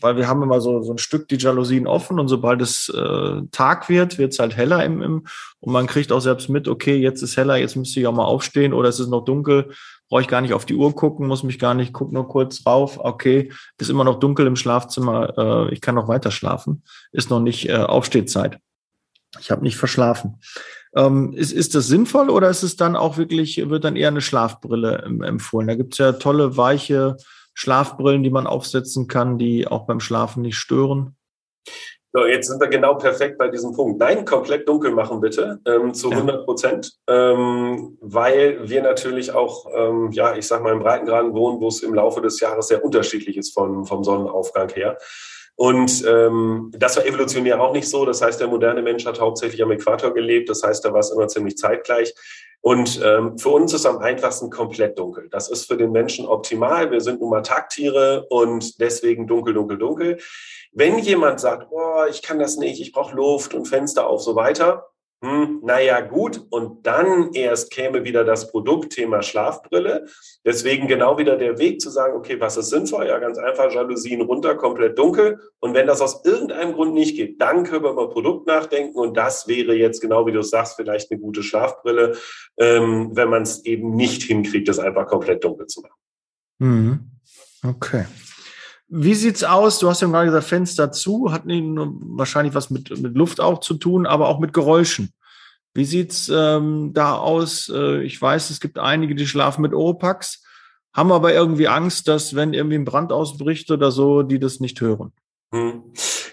weil 0.00 0.16
wir 0.16 0.28
haben 0.28 0.42
immer 0.42 0.60
so, 0.60 0.82
so 0.82 0.92
ein 0.92 0.98
Stück 0.98 1.28
die 1.28 1.36
Jalousien 1.36 1.86
offen 1.86 2.18
und 2.18 2.28
sobald 2.28 2.60
es 2.60 2.88
äh, 2.88 3.42
Tag 3.50 3.88
wird, 3.88 4.18
wird 4.18 4.32
es 4.32 4.38
halt 4.38 4.56
heller 4.56 4.84
im, 4.84 5.00
im, 5.02 5.26
und 5.60 5.72
man 5.72 5.86
kriegt 5.86 6.12
auch 6.12 6.20
selbst 6.20 6.48
mit, 6.48 6.68
okay, 6.68 6.96
jetzt 6.96 7.22
ist 7.22 7.36
heller, 7.36 7.56
jetzt 7.56 7.76
müsste 7.76 8.00
ich 8.00 8.06
auch 8.06 8.14
mal 8.14 8.24
aufstehen 8.24 8.72
oder 8.72 8.88
es 8.88 9.00
ist 9.00 9.08
noch 9.08 9.24
dunkel, 9.24 9.72
brauche 10.08 10.22
ich 10.22 10.28
gar 10.28 10.40
nicht 10.40 10.54
auf 10.54 10.66
die 10.66 10.74
Uhr 10.74 10.94
gucken, 10.94 11.26
muss 11.26 11.42
mich 11.42 11.58
gar 11.58 11.74
nicht, 11.74 11.92
guck 11.92 12.12
nur 12.12 12.28
kurz 12.28 12.66
rauf, 12.66 12.98
okay, 13.00 13.52
ist 13.78 13.90
immer 13.90 14.04
noch 14.04 14.18
dunkel 14.18 14.46
im 14.46 14.56
Schlafzimmer, 14.56 15.38
äh, 15.38 15.72
ich 15.72 15.80
kann 15.80 15.94
noch 15.94 16.08
weiter 16.08 16.30
schlafen, 16.30 16.82
ist 17.12 17.30
noch 17.30 17.40
nicht 17.40 17.68
äh, 17.68 17.76
Aufstehzeit. 17.76 18.58
Ich 19.40 19.50
habe 19.50 19.62
nicht 19.62 19.76
verschlafen. 19.76 20.40
Ähm, 20.94 21.32
ist, 21.32 21.52
ist 21.52 21.74
das 21.74 21.86
sinnvoll 21.86 22.28
oder 22.28 22.50
ist 22.50 22.62
es 22.62 22.76
dann 22.76 22.96
auch 22.96 23.16
wirklich, 23.16 23.68
wird 23.68 23.84
dann 23.84 23.96
eher 23.96 24.08
eine 24.08 24.20
Schlafbrille 24.20 24.98
empfohlen? 25.22 25.68
Da 25.68 25.74
gibt 25.74 25.94
es 25.94 25.98
ja 25.98 26.12
tolle, 26.12 26.56
weiche 26.56 27.16
Schlafbrillen, 27.54 28.22
die 28.22 28.30
man 28.30 28.46
aufsetzen 28.46 29.08
kann, 29.08 29.38
die 29.38 29.66
auch 29.66 29.86
beim 29.86 30.00
Schlafen 30.00 30.42
nicht 30.42 30.56
stören? 30.56 31.16
So, 32.14 32.26
jetzt 32.26 32.48
sind 32.48 32.60
wir 32.60 32.68
genau 32.68 32.94
perfekt 32.94 33.38
bei 33.38 33.48
diesem 33.48 33.72
Punkt. 33.72 33.98
Nein, 33.98 34.26
komplett 34.26 34.68
dunkel 34.68 34.92
machen 34.92 35.20
bitte, 35.20 35.60
ähm, 35.66 35.94
zu 35.94 36.10
100 36.10 36.44
Prozent, 36.44 36.92
ähm, 37.08 37.96
weil 38.02 38.68
wir 38.68 38.82
natürlich 38.82 39.32
auch, 39.32 39.66
ähm, 39.74 40.10
ja, 40.12 40.36
ich 40.36 40.46
sag 40.46 40.62
mal, 40.62 40.74
im 40.74 40.80
Breitengraden 40.80 41.32
wohnen, 41.32 41.58
wo 41.62 41.68
es 41.68 41.82
im 41.82 41.94
Laufe 41.94 42.20
des 42.20 42.38
Jahres 42.38 42.68
sehr 42.68 42.84
unterschiedlich 42.84 43.38
ist 43.38 43.54
vom, 43.54 43.86
vom 43.86 44.04
Sonnenaufgang 44.04 44.68
her. 44.68 44.98
Und 45.56 46.04
ähm, 46.06 46.72
das 46.76 46.96
war 46.96 47.06
evolutionär 47.06 47.60
auch 47.60 47.72
nicht 47.72 47.88
so. 47.88 48.04
Das 48.04 48.22
heißt, 48.22 48.40
der 48.40 48.48
moderne 48.48 48.82
Mensch 48.82 49.04
hat 49.06 49.20
hauptsächlich 49.20 49.62
am 49.62 49.70
Äquator 49.70 50.12
gelebt. 50.14 50.48
Das 50.48 50.62
heißt, 50.62 50.84
da 50.84 50.92
war 50.92 51.00
es 51.00 51.10
immer 51.10 51.28
ziemlich 51.28 51.56
zeitgleich. 51.56 52.14
Und 52.62 53.00
ähm, 53.04 53.38
für 53.38 53.48
uns 53.48 53.74
ist 53.74 53.86
am 53.86 53.98
einfachsten 53.98 54.48
komplett 54.48 54.96
dunkel. 54.98 55.28
Das 55.30 55.50
ist 55.50 55.66
für 55.66 55.76
den 55.76 55.90
Menschen 55.90 56.26
optimal. 56.26 56.90
Wir 56.92 57.00
sind 57.00 57.20
nun 57.20 57.30
mal 57.30 57.42
Tagtiere 57.42 58.26
und 58.30 58.80
deswegen 58.80 59.26
dunkel, 59.26 59.54
dunkel, 59.54 59.78
dunkel. 59.78 60.18
Wenn 60.72 60.98
jemand 60.98 61.40
sagt, 61.40 61.66
oh, 61.70 62.04
ich 62.08 62.22
kann 62.22 62.38
das 62.38 62.56
nicht, 62.56 62.80
ich 62.80 62.92
brauche 62.92 63.16
Luft 63.16 63.52
und 63.52 63.66
Fenster 63.66 64.06
auf, 64.06 64.22
so 64.22 64.36
weiter, 64.36 64.91
hm, 65.22 65.60
naja, 65.62 66.00
gut. 66.00 66.44
Und 66.50 66.84
dann 66.84 67.32
erst 67.32 67.70
käme 67.70 68.02
wieder 68.02 68.24
das 68.24 68.50
Produktthema 68.50 69.22
Schlafbrille. 69.22 70.06
Deswegen 70.44 70.88
genau 70.88 71.16
wieder 71.16 71.36
der 71.36 71.58
Weg 71.58 71.80
zu 71.80 71.90
sagen, 71.90 72.16
okay, 72.16 72.40
was 72.40 72.56
ist 72.56 72.70
sinnvoll? 72.70 73.06
Ja, 73.06 73.20
ganz 73.20 73.38
einfach, 73.38 73.72
Jalousien 73.72 74.20
runter, 74.22 74.56
komplett 74.56 74.98
dunkel. 74.98 75.38
Und 75.60 75.74
wenn 75.74 75.86
das 75.86 76.00
aus 76.00 76.24
irgendeinem 76.24 76.72
Grund 76.72 76.94
nicht 76.94 77.16
geht, 77.16 77.40
dann 77.40 77.62
können 77.62 77.84
wir 77.84 77.92
über 77.92 78.10
Produkt 78.10 78.48
nachdenken. 78.48 78.98
Und 78.98 79.16
das 79.16 79.46
wäre 79.46 79.74
jetzt 79.76 80.00
genau 80.00 80.26
wie 80.26 80.32
du 80.32 80.42
sagst, 80.42 80.74
vielleicht 80.74 81.12
eine 81.12 81.20
gute 81.20 81.44
Schlafbrille, 81.44 82.16
ähm, 82.58 83.10
wenn 83.14 83.28
man 83.28 83.42
es 83.42 83.64
eben 83.64 83.94
nicht 83.94 84.24
hinkriegt, 84.24 84.66
das 84.66 84.80
einfach 84.80 85.06
komplett 85.06 85.44
dunkel 85.44 85.68
zu 85.68 85.82
machen. 85.82 86.00
Mhm. 86.58 87.10
Okay. 87.64 88.06
Wie 88.94 89.14
sieht's 89.14 89.42
aus? 89.42 89.78
Du 89.78 89.88
hast 89.88 90.02
ja 90.02 90.08
gerade 90.08 90.26
gesagt, 90.26 90.44
Fenster 90.44 90.92
zu, 90.92 91.32
hat 91.32 91.44
wahrscheinlich 91.46 92.54
was 92.54 92.68
mit, 92.68 92.90
mit 93.00 93.16
Luft 93.16 93.40
auch 93.40 93.60
zu 93.60 93.72
tun, 93.74 94.04
aber 94.04 94.28
auch 94.28 94.38
mit 94.38 94.52
Geräuschen. 94.52 95.14
Wie 95.72 95.86
sieht's 95.86 96.30
ähm, 96.30 96.90
da 96.92 97.16
aus? 97.16 97.70
Äh, 97.74 98.02
ich 98.02 98.20
weiß, 98.20 98.50
es 98.50 98.60
gibt 98.60 98.78
einige, 98.78 99.14
die 99.14 99.26
schlafen 99.26 99.62
mit 99.62 99.72
Oropax, 99.72 100.44
haben 100.92 101.10
aber 101.10 101.32
irgendwie 101.32 101.68
Angst, 101.68 102.06
dass 102.06 102.34
wenn 102.34 102.52
irgendwie 102.52 102.76
ein 102.76 102.84
Brand 102.84 103.12
ausbricht 103.12 103.70
oder 103.70 103.90
so, 103.90 104.22
die 104.22 104.38
das 104.38 104.60
nicht 104.60 104.78
hören. 104.82 105.12
Hm. 105.54 105.84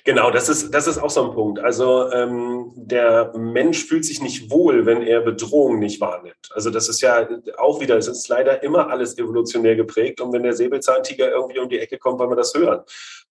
Genau, 0.09 0.31
das 0.31 0.49
ist, 0.49 0.73
das 0.73 0.87
ist 0.87 0.97
auch 0.97 1.11
so 1.11 1.29
ein 1.29 1.35
Punkt. 1.35 1.59
Also 1.59 2.11
ähm, 2.11 2.71
der 2.75 3.31
Mensch 3.37 3.85
fühlt 3.85 4.03
sich 4.03 4.23
nicht 4.23 4.49
wohl, 4.49 4.87
wenn 4.87 5.03
er 5.03 5.21
Bedrohung 5.21 5.77
nicht 5.77 6.01
wahrnimmt. 6.01 6.49
Also 6.49 6.71
das 6.71 6.89
ist 6.89 6.99
ja 7.01 7.29
auch 7.59 7.79
wieder, 7.79 7.95
es 7.95 8.07
ist 8.07 8.27
leider 8.27 8.63
immer 8.63 8.89
alles 8.89 9.19
evolutionär 9.19 9.75
geprägt. 9.75 10.19
Und 10.19 10.33
wenn 10.33 10.41
der 10.41 10.53
Säbelzahntiger 10.53 11.29
irgendwie 11.29 11.59
um 11.59 11.69
die 11.69 11.77
Ecke 11.77 11.99
kommt, 11.99 12.17
wollen 12.17 12.31
wir 12.31 12.35
das 12.35 12.55
hören. 12.55 12.81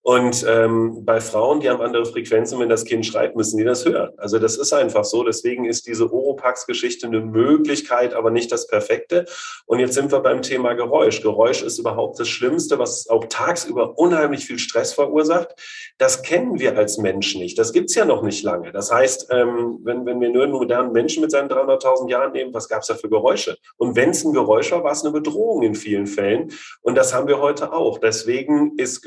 Und 0.03 0.47
ähm, 0.49 1.05
bei 1.05 1.21
Frauen, 1.21 1.61
die 1.61 1.69
haben 1.69 1.83
andere 1.83 2.07
Frequenzen, 2.07 2.59
wenn 2.61 2.69
das 2.69 2.85
Kind 2.85 3.05
schreit, 3.05 3.37
müssen 3.37 3.59
die 3.59 3.65
das 3.65 3.85
hören. 3.85 4.11
Also 4.17 4.39
das 4.39 4.57
ist 4.57 4.73
einfach 4.73 5.05
so. 5.05 5.23
Deswegen 5.23 5.67
ist 5.67 5.87
diese 5.87 6.11
Oropax-Geschichte 6.11 7.07
eine 7.07 7.21
Möglichkeit, 7.21 8.15
aber 8.15 8.31
nicht 8.31 8.51
das 8.51 8.67
Perfekte. 8.67 9.27
Und 9.67 9.81
jetzt 9.81 9.95
sind 9.95 10.11
wir 10.11 10.21
beim 10.21 10.41
Thema 10.41 10.73
Geräusch. 10.73 11.21
Geräusch 11.21 11.63
ist 11.63 11.79
überhaupt 11.79 12.19
das 12.19 12.29
Schlimmste, 12.29 12.79
was 12.79 13.09
auch 13.11 13.27
tagsüber 13.29 13.99
unheimlich 13.99 14.47
viel 14.47 14.59
Stress 14.59 14.95
verursacht. 14.95 15.55
Das 15.99 16.23
kennen 16.23 16.59
wir 16.59 16.79
als 16.79 16.97
Mensch 16.97 17.35
nicht. 17.35 17.59
Das 17.59 17.73
gibt's 17.73 17.95
ja 17.95 18.07
noch 18.07 18.23
nicht 18.23 18.43
lange. 18.43 18.73
Das 18.73 18.91
heißt, 18.91 19.29
ähm, 19.31 19.81
wenn, 19.83 20.07
wenn 20.07 20.21
wir 20.21 20.31
nur 20.31 20.45
einen 20.45 20.53
modernen 20.53 20.93
Menschen 20.93 21.21
mit 21.21 21.33
seinen 21.33 21.51
300.000 21.51 22.09
Jahren 22.09 22.33
nehmen, 22.33 22.55
was 22.55 22.69
gab's 22.69 22.87
da 22.87 22.95
für 22.95 23.11
Geräusche? 23.11 23.59
Und 23.77 23.95
wenn 23.97 24.11
es 24.11 24.25
ein 24.25 24.33
Geräusch 24.33 24.73
war, 24.73 24.85
war 24.85 24.93
es 24.93 25.05
eine 25.05 25.13
Bedrohung 25.13 25.63
in 25.63 25.75
vielen 25.75 26.07
Fällen. 26.07 26.51
Und 26.81 26.97
das 26.97 27.13
haben 27.13 27.29
wir 27.29 27.41
heute 27.41 27.73
auch. 27.73 27.99
Deswegen 27.99 28.79
ist 28.79 29.03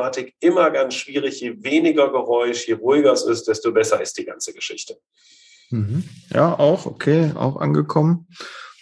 Geräuschthematik 0.00 0.34
immer 0.40 0.70
ganz 0.70 0.94
schwierig. 0.94 1.40
Je 1.40 1.62
weniger 1.62 2.10
Geräusch, 2.10 2.66
je 2.66 2.74
ruhiger 2.74 3.12
es 3.12 3.22
ist, 3.22 3.48
desto 3.48 3.72
besser 3.72 4.00
ist 4.00 4.16
die 4.18 4.24
ganze 4.24 4.52
Geschichte. 4.52 4.96
Mhm. 5.70 6.04
Ja, 6.32 6.58
auch, 6.58 6.86
okay, 6.86 7.32
auch 7.34 7.56
angekommen. 7.56 8.26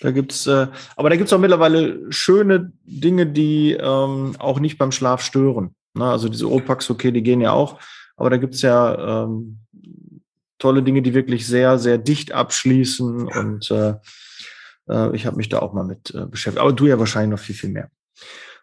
Da 0.00 0.12
gibt's, 0.12 0.46
äh, 0.46 0.68
aber 0.96 1.11
da 1.11 1.16
gibt's 1.16 1.33
auch 1.33 1.40
mittlerweile 1.40 2.00
schöne 2.11 2.72
Dinge, 2.85 3.26
die 3.26 3.72
ähm, 3.72 4.37
auch 4.38 4.61
nicht 4.61 4.78
beim 4.78 4.92
Schlaf 4.92 5.22
stören. 5.22 5.74
Ne? 5.94 6.04
Also 6.04 6.28
diese 6.28 6.48
Opax, 6.48 6.88
okay, 6.88 7.11
die 7.11 7.22
gehen 7.22 7.40
ja 7.40 7.52
auch, 7.52 7.81
aber 8.16 8.31
da 8.31 8.37
gibt's 8.37 8.62
ja 8.62 9.24
ähm, 9.24 9.59
tolle 10.59 10.83
Dinge, 10.83 11.02
die 11.02 11.14
wirklich 11.14 11.46
sehr, 11.46 11.78
sehr 11.78 11.98
dicht 11.98 12.33
abschließen. 12.33 13.26
Und 13.26 13.70
äh, 13.72 13.94
äh, 14.88 15.14
ich 15.16 15.26
habe 15.26 15.37
mich 15.37 15.48
da 15.48 15.59
auch 15.59 15.72
mal 15.72 15.85
mit 15.85 16.14
äh, 16.14 16.26
beschäftigt. 16.26 16.61
Aber 16.61 16.72
du 16.72 16.87
ja 16.87 16.98
wahrscheinlich 16.98 17.31
noch 17.31 17.44
viel, 17.44 17.57
viel 17.57 17.70
mehr. 17.70 17.90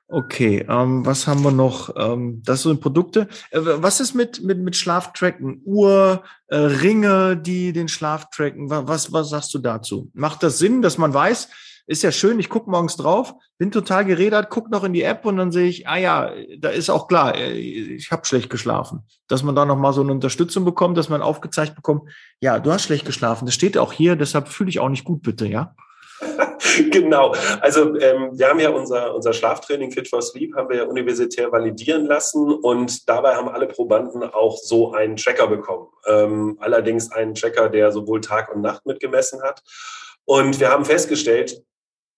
Okay, 0.08 0.64
ähm, 0.70 1.04
was 1.04 1.26
haben 1.26 1.44
wir 1.44 1.52
noch? 1.52 1.96
Ähm, 1.98 2.44
das 2.46 2.62
sind 2.62 2.80
Produkte. 2.80 3.28
Äh, 3.50 3.60
was 3.62 4.00
ist 4.00 4.14
mit, 4.14 4.44
mit, 4.44 4.60
mit 4.60 4.76
Schlaftracken? 4.76 5.62
Uhr, 5.66 6.24
äh, 6.48 6.58
Ringe, 6.58 7.36
die 7.36 7.74
den 7.74 7.88
Schlaf 7.88 8.30
tracken? 8.30 8.70
Was, 8.70 9.12
was 9.12 9.30
sagst 9.30 9.54
du 9.56 9.60
dazu? 9.60 10.12
Macht 10.14 10.44
das 10.44 10.60
Sinn, 10.60 10.84
dass 10.84 11.00
man 11.00 11.14
weiß, 11.14 11.50
ist 11.88 12.04
ja 12.04 12.12
schön, 12.12 12.40
ich 12.40 12.50
gucke 12.50 12.70
morgens 12.70 12.98
drauf, 12.98 13.34
bin 13.58 13.72
total 13.72 14.06
gerädert, 14.06 14.50
guck 14.50 14.72
noch 14.72 14.84
in 14.84 14.94
die 14.94 15.04
App 15.04 15.26
und 15.26 15.38
dann 15.38 15.52
sehe 15.52 15.68
ich, 15.68 15.88
ah 15.88 15.98
ja, 15.98 16.32
da 16.58 16.70
ist 16.70 16.90
auch 16.90 17.08
klar, 17.08 17.36
äh, 17.36 17.54
ich 17.54 18.12
habe 18.12 18.26
schlecht 18.26 18.50
geschlafen. 18.50 19.04
Dass 19.28 19.44
man 19.44 19.56
da 19.56 19.66
nochmal 19.66 19.94
so 19.94 20.02
eine 20.02 20.12
Unterstützung 20.12 20.66
bekommt, 20.66 20.98
dass 20.98 21.10
man 21.10 21.22
aufgezeigt 21.22 21.76
bekommt, 21.76 22.10
ja, 22.42 22.60
du 22.60 22.72
hast 22.72 22.84
schlecht 22.84 23.06
geschlafen, 23.06 23.46
das 23.46 23.56
steht 23.56 23.78
auch 23.78 23.94
hier, 23.94 24.16
deshalb 24.16 24.50
fühle 24.50 24.70
ich 24.70 24.80
auch 24.80 24.90
nicht 24.90 25.04
gut, 25.04 25.24
bitte, 25.24 25.48
ja? 25.48 25.76
genau. 26.92 27.34
Also 27.62 27.96
ähm, 28.00 28.32
wir 28.34 28.50
haben 28.50 28.60
ja 28.60 28.70
unser, 28.70 29.16
unser 29.16 29.34
Schlaftraining 29.34 29.92
Fit 29.92 30.08
for 30.08 30.22
Sleep 30.22 30.56
haben 30.56 30.70
wir 30.70 30.78
ja 30.78 30.84
universitär 30.86 31.52
validieren 31.52 32.06
lassen 32.06 32.54
und 32.54 33.08
dabei 33.10 33.36
haben 33.36 33.50
alle 33.50 33.68
Probanden 33.68 34.24
auch 34.24 34.58
so 34.58 34.94
einen 34.94 35.16
Tracker 35.16 35.48
bekommen. 35.48 35.88
Ähm, 36.08 36.58
allerdings 36.60 37.12
einen 37.12 37.36
Tracker, 37.36 37.70
der 37.70 37.92
sowohl 37.92 38.22
Tag 38.22 38.54
und 38.54 38.62
Nacht 38.62 38.86
mitgemessen 38.86 39.42
hat. 39.42 39.62
Und 40.26 40.60
wir 40.60 40.70
haben 40.70 40.86
festgestellt, 40.86 41.64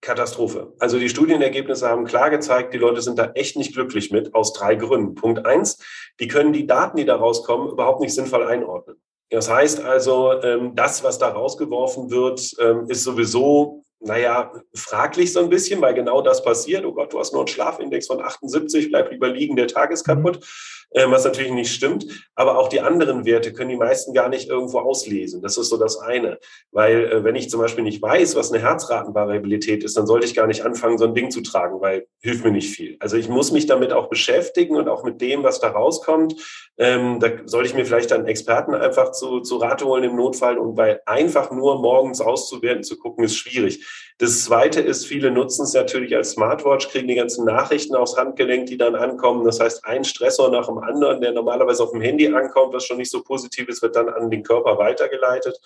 Katastrophe. 0.02 0.74
Also 0.80 1.00
die 1.00 1.10
Studienergebnisse 1.10 1.88
haben 1.90 2.06
klar 2.06 2.30
gezeigt, 2.30 2.74
die 2.74 2.78
Leute 2.78 3.02
sind 3.02 3.18
da 3.18 3.32
echt 3.34 3.58
nicht 3.58 3.74
glücklich 3.74 4.12
mit, 4.12 4.34
aus 4.36 4.54
drei 4.54 4.76
Gründen. 4.76 5.16
Punkt 5.16 5.46
eins, 5.46 5.80
die 6.20 6.28
können 6.28 6.54
die 6.54 6.68
Daten, 6.68 6.98
die 6.98 7.06
da 7.06 7.16
rauskommen, 7.16 7.70
überhaupt 7.70 8.00
nicht 8.00 8.14
sinnvoll 8.14 8.46
einordnen. 8.46 8.98
Das 9.30 9.50
heißt 9.50 9.82
also, 9.82 10.42
ähm, 10.42 10.76
das, 10.76 11.04
was 11.04 11.18
da 11.18 11.30
rausgeworfen 11.30 12.12
wird, 12.12 12.56
ähm, 12.60 12.86
ist 12.90 13.04
sowieso 13.04 13.84
naja, 14.00 14.52
fraglich 14.76 15.34
so 15.34 15.40
ein 15.40 15.50
bisschen, 15.50 15.82
weil 15.82 15.94
genau 15.94 16.22
das 16.22 16.44
passiert. 16.44 16.86
Oh 16.86 16.94
Gott, 16.94 17.14
du 17.14 17.20
hast 17.20 17.34
nur 17.34 17.42
einen 17.42 17.48
Schlafindex 17.48 18.08
von 18.08 18.22
78, 18.22 18.90
bleib 18.90 19.12
lieber 19.12 19.30
liegen, 19.30 19.56
der 19.56 19.68
Tag 19.68 19.92
ist 19.92 20.04
kaputt, 20.04 20.46
äh, 20.92 21.10
was 21.10 21.26
natürlich 21.26 21.52
nicht 21.52 21.74
stimmt. 21.74 22.06
Aber 22.36 22.60
auch 22.60 22.68
die 22.68 22.82
anderen 22.82 23.26
Werte 23.26 23.54
können 23.54 23.72
die 23.72 23.76
meisten 23.78 24.14
gar 24.14 24.30
nicht 24.30 24.50
irgendwo 24.50 24.80
auslesen. 24.80 25.42
Das 25.42 25.58
ist 25.58 25.70
so 25.70 25.78
das 25.78 25.98
eine. 25.98 26.38
Weil 26.72 27.12
äh, 27.12 27.24
wenn 27.24 27.36
ich 27.36 27.50
zum 27.50 27.60
Beispiel 27.60 27.84
nicht 27.84 28.02
weiß, 28.02 28.36
was 28.36 28.52
eine 28.52 28.62
Herzratenvariabilität 28.62 29.84
ist, 29.84 29.98
dann 29.98 30.06
sollte 30.06 30.28
ich 30.28 30.36
gar 30.36 30.48
nicht 30.48 30.64
anfangen, 30.64 31.00
so 31.00 31.06
ein 31.06 31.16
Ding 31.16 31.32
zu 31.32 31.42
tragen, 31.42 31.82
weil 31.82 32.06
hilft 32.22 32.46
mir 32.46 32.52
nicht 32.52 32.70
viel. 32.70 32.98
Also 33.00 33.18
ich 33.18 33.30
muss 33.30 33.52
mich 33.52 33.66
damit 33.66 33.94
auch 33.94 34.10
beschäftigen 34.10 34.76
und 34.76 34.88
auch 34.88 35.04
mit 35.04 35.22
dem, 35.22 35.44
was 35.44 35.60
da 35.60 35.70
rauskommt. 35.70 36.36
Ähm, 36.78 37.20
da 37.20 37.30
sollte 37.46 37.70
ich 37.70 37.76
mir 37.76 37.86
vielleicht 37.86 38.12
dann 38.12 38.28
Experten 38.28 38.76
einfach 38.76 39.12
zu, 39.12 39.40
zu 39.40 39.58
Rate 39.58 39.86
holen 39.86 40.04
im 40.04 40.16
Notfall 40.16 40.60
und 40.60 40.78
weil 40.78 41.02
einfach 41.08 41.50
nur 41.50 41.82
morgens 41.82 42.22
auszuwerten, 42.22 42.84
zu 42.84 42.98
gucken, 42.98 43.24
ist 43.24 43.36
schwierig. 43.36 43.84
Das 44.20 44.44
zweite 44.46 44.82
ist, 44.82 45.06
viele 45.06 45.30
nutzen 45.30 45.64
es 45.64 45.74
natürlich 45.74 46.16
als 46.16 46.32
Smartwatch, 46.32 46.90
kriegen 46.90 47.08
die 47.08 47.16
ganzen 47.16 47.46
Nachrichten 47.46 47.96
aufs 47.96 48.18
Handgelenk, 48.18 48.66
die 48.66 48.78
dann 48.78 48.96
ankommen. 48.96 49.46
Das 49.46 49.60
heißt, 49.60 49.86
ein 49.86 50.04
Stressor 50.04 50.50
nach 50.50 50.68
dem 50.68 50.80
anderen, 50.80 51.22
der 51.22 51.34
normalerweise 51.34 51.84
auf 51.84 51.92
dem 51.92 52.02
Handy 52.02 52.28
ankommt, 52.28 52.74
was 52.74 52.86
schon 52.86 52.98
nicht 52.98 53.12
so 53.12 53.24
positiv 53.24 53.68
ist, 53.70 53.82
wird 53.82 53.96
dann 53.96 54.10
an 54.10 54.32
den 54.32 54.44
Körper 54.44 54.78
weitergeleitet. 54.78 55.60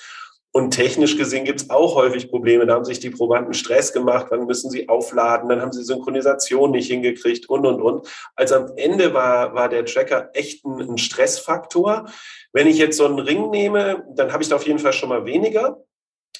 Und 0.53 0.71
technisch 0.71 1.17
gesehen 1.17 1.45
gibt 1.45 1.61
es 1.61 1.69
auch 1.69 1.95
häufig 1.95 2.29
Probleme. 2.29 2.65
Da 2.65 2.73
haben 2.73 2.83
sich 2.83 2.99
die 2.99 3.09
Probanden 3.09 3.53
Stress 3.53 3.93
gemacht, 3.93 4.27
wann 4.31 4.47
müssen 4.47 4.69
sie 4.69 4.89
aufladen, 4.89 5.47
dann 5.47 5.61
haben 5.61 5.71
sie 5.71 5.83
Synchronisation 5.83 6.71
nicht 6.71 6.87
hingekriegt 6.87 7.47
und, 7.47 7.65
und, 7.65 7.81
und. 7.81 8.07
Also 8.35 8.55
am 8.55 8.73
Ende 8.75 9.13
war, 9.13 9.55
war 9.55 9.69
der 9.69 9.85
Tracker 9.85 10.29
echt 10.33 10.65
ein, 10.65 10.81
ein 10.81 10.97
Stressfaktor. 10.97 12.09
Wenn 12.51 12.67
ich 12.67 12.77
jetzt 12.77 12.97
so 12.97 13.05
einen 13.05 13.19
Ring 13.19 13.49
nehme, 13.49 14.05
dann 14.13 14.33
habe 14.33 14.43
ich 14.43 14.49
da 14.49 14.57
auf 14.57 14.67
jeden 14.67 14.79
Fall 14.79 14.91
schon 14.91 15.07
mal 15.07 15.25
weniger. 15.25 15.85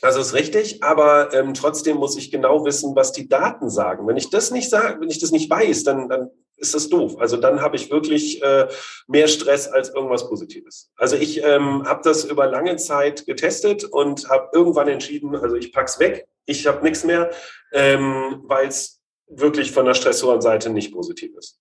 Das 0.02 0.16
ist 0.16 0.34
richtig, 0.34 0.84
aber 0.84 1.32
ähm, 1.34 1.54
trotzdem 1.54 1.98
muss 1.98 2.18
ich 2.18 2.32
genau 2.32 2.66
wissen, 2.66 2.96
was 2.96 3.12
die 3.12 3.30
Daten 3.30 3.70
sagen. 3.70 4.08
Wenn 4.08 4.18
ich 4.18 4.32
das 4.32 4.50
nicht 4.50 4.70
sage, 4.70 5.00
wenn 5.00 5.10
ich 5.10 5.20
das 5.20 5.32
nicht 5.32 5.50
weiß, 5.50 5.84
dann, 5.84 6.10
dann 6.10 6.32
ist 6.58 6.74
das 6.74 6.90
doof. 6.90 7.18
Also 7.20 7.38
dann 7.38 7.62
habe 7.62 7.76
ich 7.76 7.92
wirklich 7.92 8.42
äh, 8.42 8.68
mehr 9.08 9.28
Stress 9.28 9.68
als 9.68 9.90
irgendwas 9.90 10.28
Positives. 10.28 10.92
Also 10.96 11.16
ich 11.16 11.44
ähm, 11.44 11.88
habe 11.88 12.02
das 12.04 12.26
über 12.26 12.48
lange 12.48 12.78
Zeit 12.78 13.26
getestet 13.28 13.84
und 13.84 14.28
habe 14.28 14.50
irgendwann 14.54 14.88
entschieden, 14.88 15.36
also 15.36 15.56
ich 15.56 15.72
pack's 15.72 16.00
weg, 16.00 16.28
ich 16.46 16.66
habe 16.66 16.84
nichts 16.84 17.04
mehr, 17.04 17.30
ähm, 17.72 18.42
weil 18.46 18.68
es 18.68 19.02
wirklich 19.28 19.72
von 19.72 19.86
der 19.86 19.94
Stressorenseite 19.94 20.72
nicht 20.72 20.92
positiv 20.92 21.32
ist. 21.38 21.61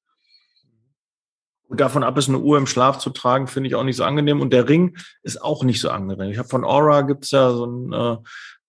Und 1.71 1.81
davon 1.81 2.03
ab, 2.03 2.19
ist 2.19 2.29
eine 2.29 2.41
Uhr 2.41 2.59
im 2.59 2.67
Schlaf 2.67 2.99
zu 2.99 3.11
tragen, 3.11 3.47
finde 3.47 3.69
ich 3.69 3.77
auch 3.77 3.85
nicht 3.85 3.95
so 3.95 4.03
angenehm. 4.03 4.41
Und 4.41 4.53
der 4.53 4.69
Ring 4.69 4.97
ist 5.23 5.41
auch 5.41 5.63
nicht 5.63 5.81
so 5.81 5.89
angenehm. 5.89 6.33
Ich 6.33 6.39
habe 6.39 6.49
von 6.49 6.65
Aura 6.65 7.03
gibt's 7.03 7.31
ja 7.31 7.53
so 7.53 7.65
ein, 7.65 7.93
äh, 7.93 8.17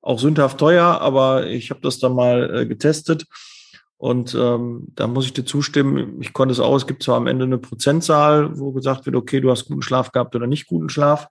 auch 0.02 0.20
sündhaft 0.20 0.60
teuer, 0.60 1.02
aber 1.02 1.48
ich 1.48 1.72
habe 1.72 1.82
das 1.82 1.98
dann 1.98 2.14
mal 2.14 2.56
äh, 2.56 2.66
getestet. 2.68 3.26
Und 3.98 4.36
ähm, 4.36 4.88
da 4.94 5.08
muss 5.08 5.26
ich 5.26 5.34
dir 5.34 5.46
zustimmen, 5.46 6.22
ich 6.22 6.32
konnte 6.32 6.52
es 6.52 6.60
auch, 6.60 6.76
es 6.76 6.86
gibt 6.86 7.02
zwar 7.02 7.18
am 7.18 7.26
Ende 7.26 7.46
eine 7.46 7.58
Prozentzahl, 7.58 8.60
wo 8.60 8.72
gesagt 8.72 9.08
wird, 9.08 9.16
okay, 9.16 9.42
du 9.42 9.50
hast 9.50 9.66
guten 9.66 9.82
Schlaf 9.82 10.12
gehabt 10.12 10.36
oder 10.36 10.46
nicht 10.46 10.68
guten 10.68 10.90
Schlaf. 10.90 11.28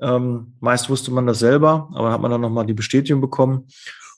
Ähm, 0.00 0.54
meist 0.58 0.90
wusste 0.90 1.12
man 1.12 1.28
das 1.28 1.38
selber, 1.38 1.88
aber 1.94 2.10
hat 2.10 2.20
man 2.20 2.32
dann 2.32 2.40
nochmal 2.40 2.66
die 2.66 2.74
Bestätigung 2.74 3.20
bekommen. 3.20 3.68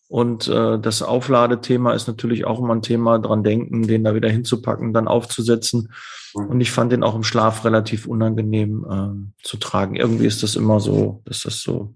Und 0.08 0.48
äh, 0.48 0.78
das 0.78 1.02
Aufladethema 1.02 1.92
ist 1.92 2.08
natürlich 2.08 2.46
auch 2.46 2.60
immer 2.60 2.74
ein 2.74 2.82
Thema, 2.82 3.18
dran 3.18 3.44
denken, 3.44 3.86
den 3.86 4.04
da 4.04 4.14
wieder 4.14 4.30
hinzupacken, 4.30 4.94
dann 4.94 5.06
aufzusetzen. 5.06 5.92
Mhm. 6.34 6.46
Und 6.46 6.60
ich 6.60 6.70
fand 6.70 6.92
den 6.92 7.02
auch 7.02 7.14
im 7.14 7.24
Schlaf 7.24 7.64
relativ 7.64 8.06
unangenehm 8.06 8.86
äh, 8.90 9.44
zu 9.44 9.58
tragen. 9.58 9.96
Irgendwie 9.96 10.26
ist 10.26 10.42
das 10.42 10.56
immer 10.56 10.80
so, 10.80 11.22
dass 11.26 11.42
das 11.42 11.60
so 11.60 11.94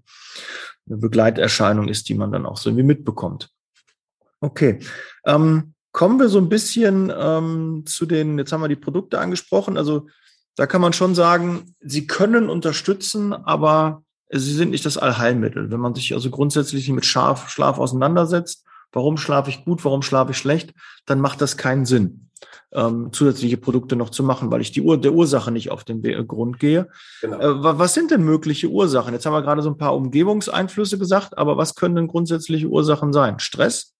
eine 0.87 0.97
Begleiterscheinung 0.97 1.87
ist, 1.87 2.07
die 2.09 2.13
man 2.13 2.31
dann 2.31 2.45
auch 2.45 2.57
so 2.57 2.69
irgendwie 2.69 2.85
mitbekommt. 2.85 3.49
Okay. 4.41 4.79
Ähm, 5.25 5.73
Kommen 5.93 6.19
wir 6.19 6.27
so 6.27 6.39
ein 6.39 6.49
bisschen 6.49 7.13
ähm, 7.15 7.83
zu 7.85 8.07
den, 8.07 8.39
jetzt 8.39 8.51
haben 8.51 8.61
wir 8.61 8.67
die 8.67 8.75
Produkte 8.75 9.19
angesprochen, 9.19 9.77
also 9.77 10.07
da 10.55 10.65
kann 10.65 10.81
man 10.81 10.91
schon 10.91 11.13
sagen, 11.13 11.75
sie 11.81 12.07
können 12.07 12.49
unterstützen, 12.49 13.31
aber 13.31 14.02
sie 14.33 14.53
sind 14.53 14.71
nicht 14.71 14.85
das 14.85 14.97
Allheilmittel. 14.97 15.71
Wenn 15.71 15.79
man 15.79 15.95
sich 15.95 16.13
also 16.13 16.29
grundsätzlich 16.29 16.89
mit 16.89 17.05
Schlaf, 17.05 17.49
Schlaf 17.49 17.77
auseinandersetzt, 17.77 18.65
warum 18.91 19.17
schlafe 19.17 19.49
ich 19.49 19.65
gut, 19.65 19.83
warum 19.85 20.01
schlafe 20.01 20.31
ich 20.31 20.37
schlecht, 20.37 20.73
dann 21.05 21.19
macht 21.19 21.41
das 21.41 21.57
keinen 21.57 21.85
Sinn, 21.85 22.29
ähm, 22.71 23.11
zusätzliche 23.11 23.57
Produkte 23.57 23.95
noch 23.95 24.09
zu 24.09 24.23
machen, 24.23 24.51
weil 24.51 24.61
ich 24.61 24.71
die 24.71 24.81
Ur 24.81 24.99
der 24.99 25.13
Ursache 25.13 25.51
nicht 25.51 25.71
auf 25.71 25.83
den 25.83 26.01
Grund 26.27 26.59
gehe. 26.59 26.89
Genau. 27.21 27.39
Äh, 27.39 27.77
was 27.79 27.93
sind 27.93 28.11
denn 28.11 28.23
mögliche 28.23 28.69
Ursachen? 28.69 29.13
Jetzt 29.13 29.25
haben 29.25 29.33
wir 29.33 29.41
gerade 29.41 29.61
so 29.61 29.69
ein 29.69 29.77
paar 29.77 29.95
Umgebungseinflüsse 29.95 30.97
gesagt, 30.97 31.37
aber 31.37 31.57
was 31.57 31.75
können 31.75 31.95
denn 31.95 32.07
grundsätzliche 32.07 32.67
Ursachen 32.67 33.13
sein? 33.13 33.39
Stress? 33.39 33.93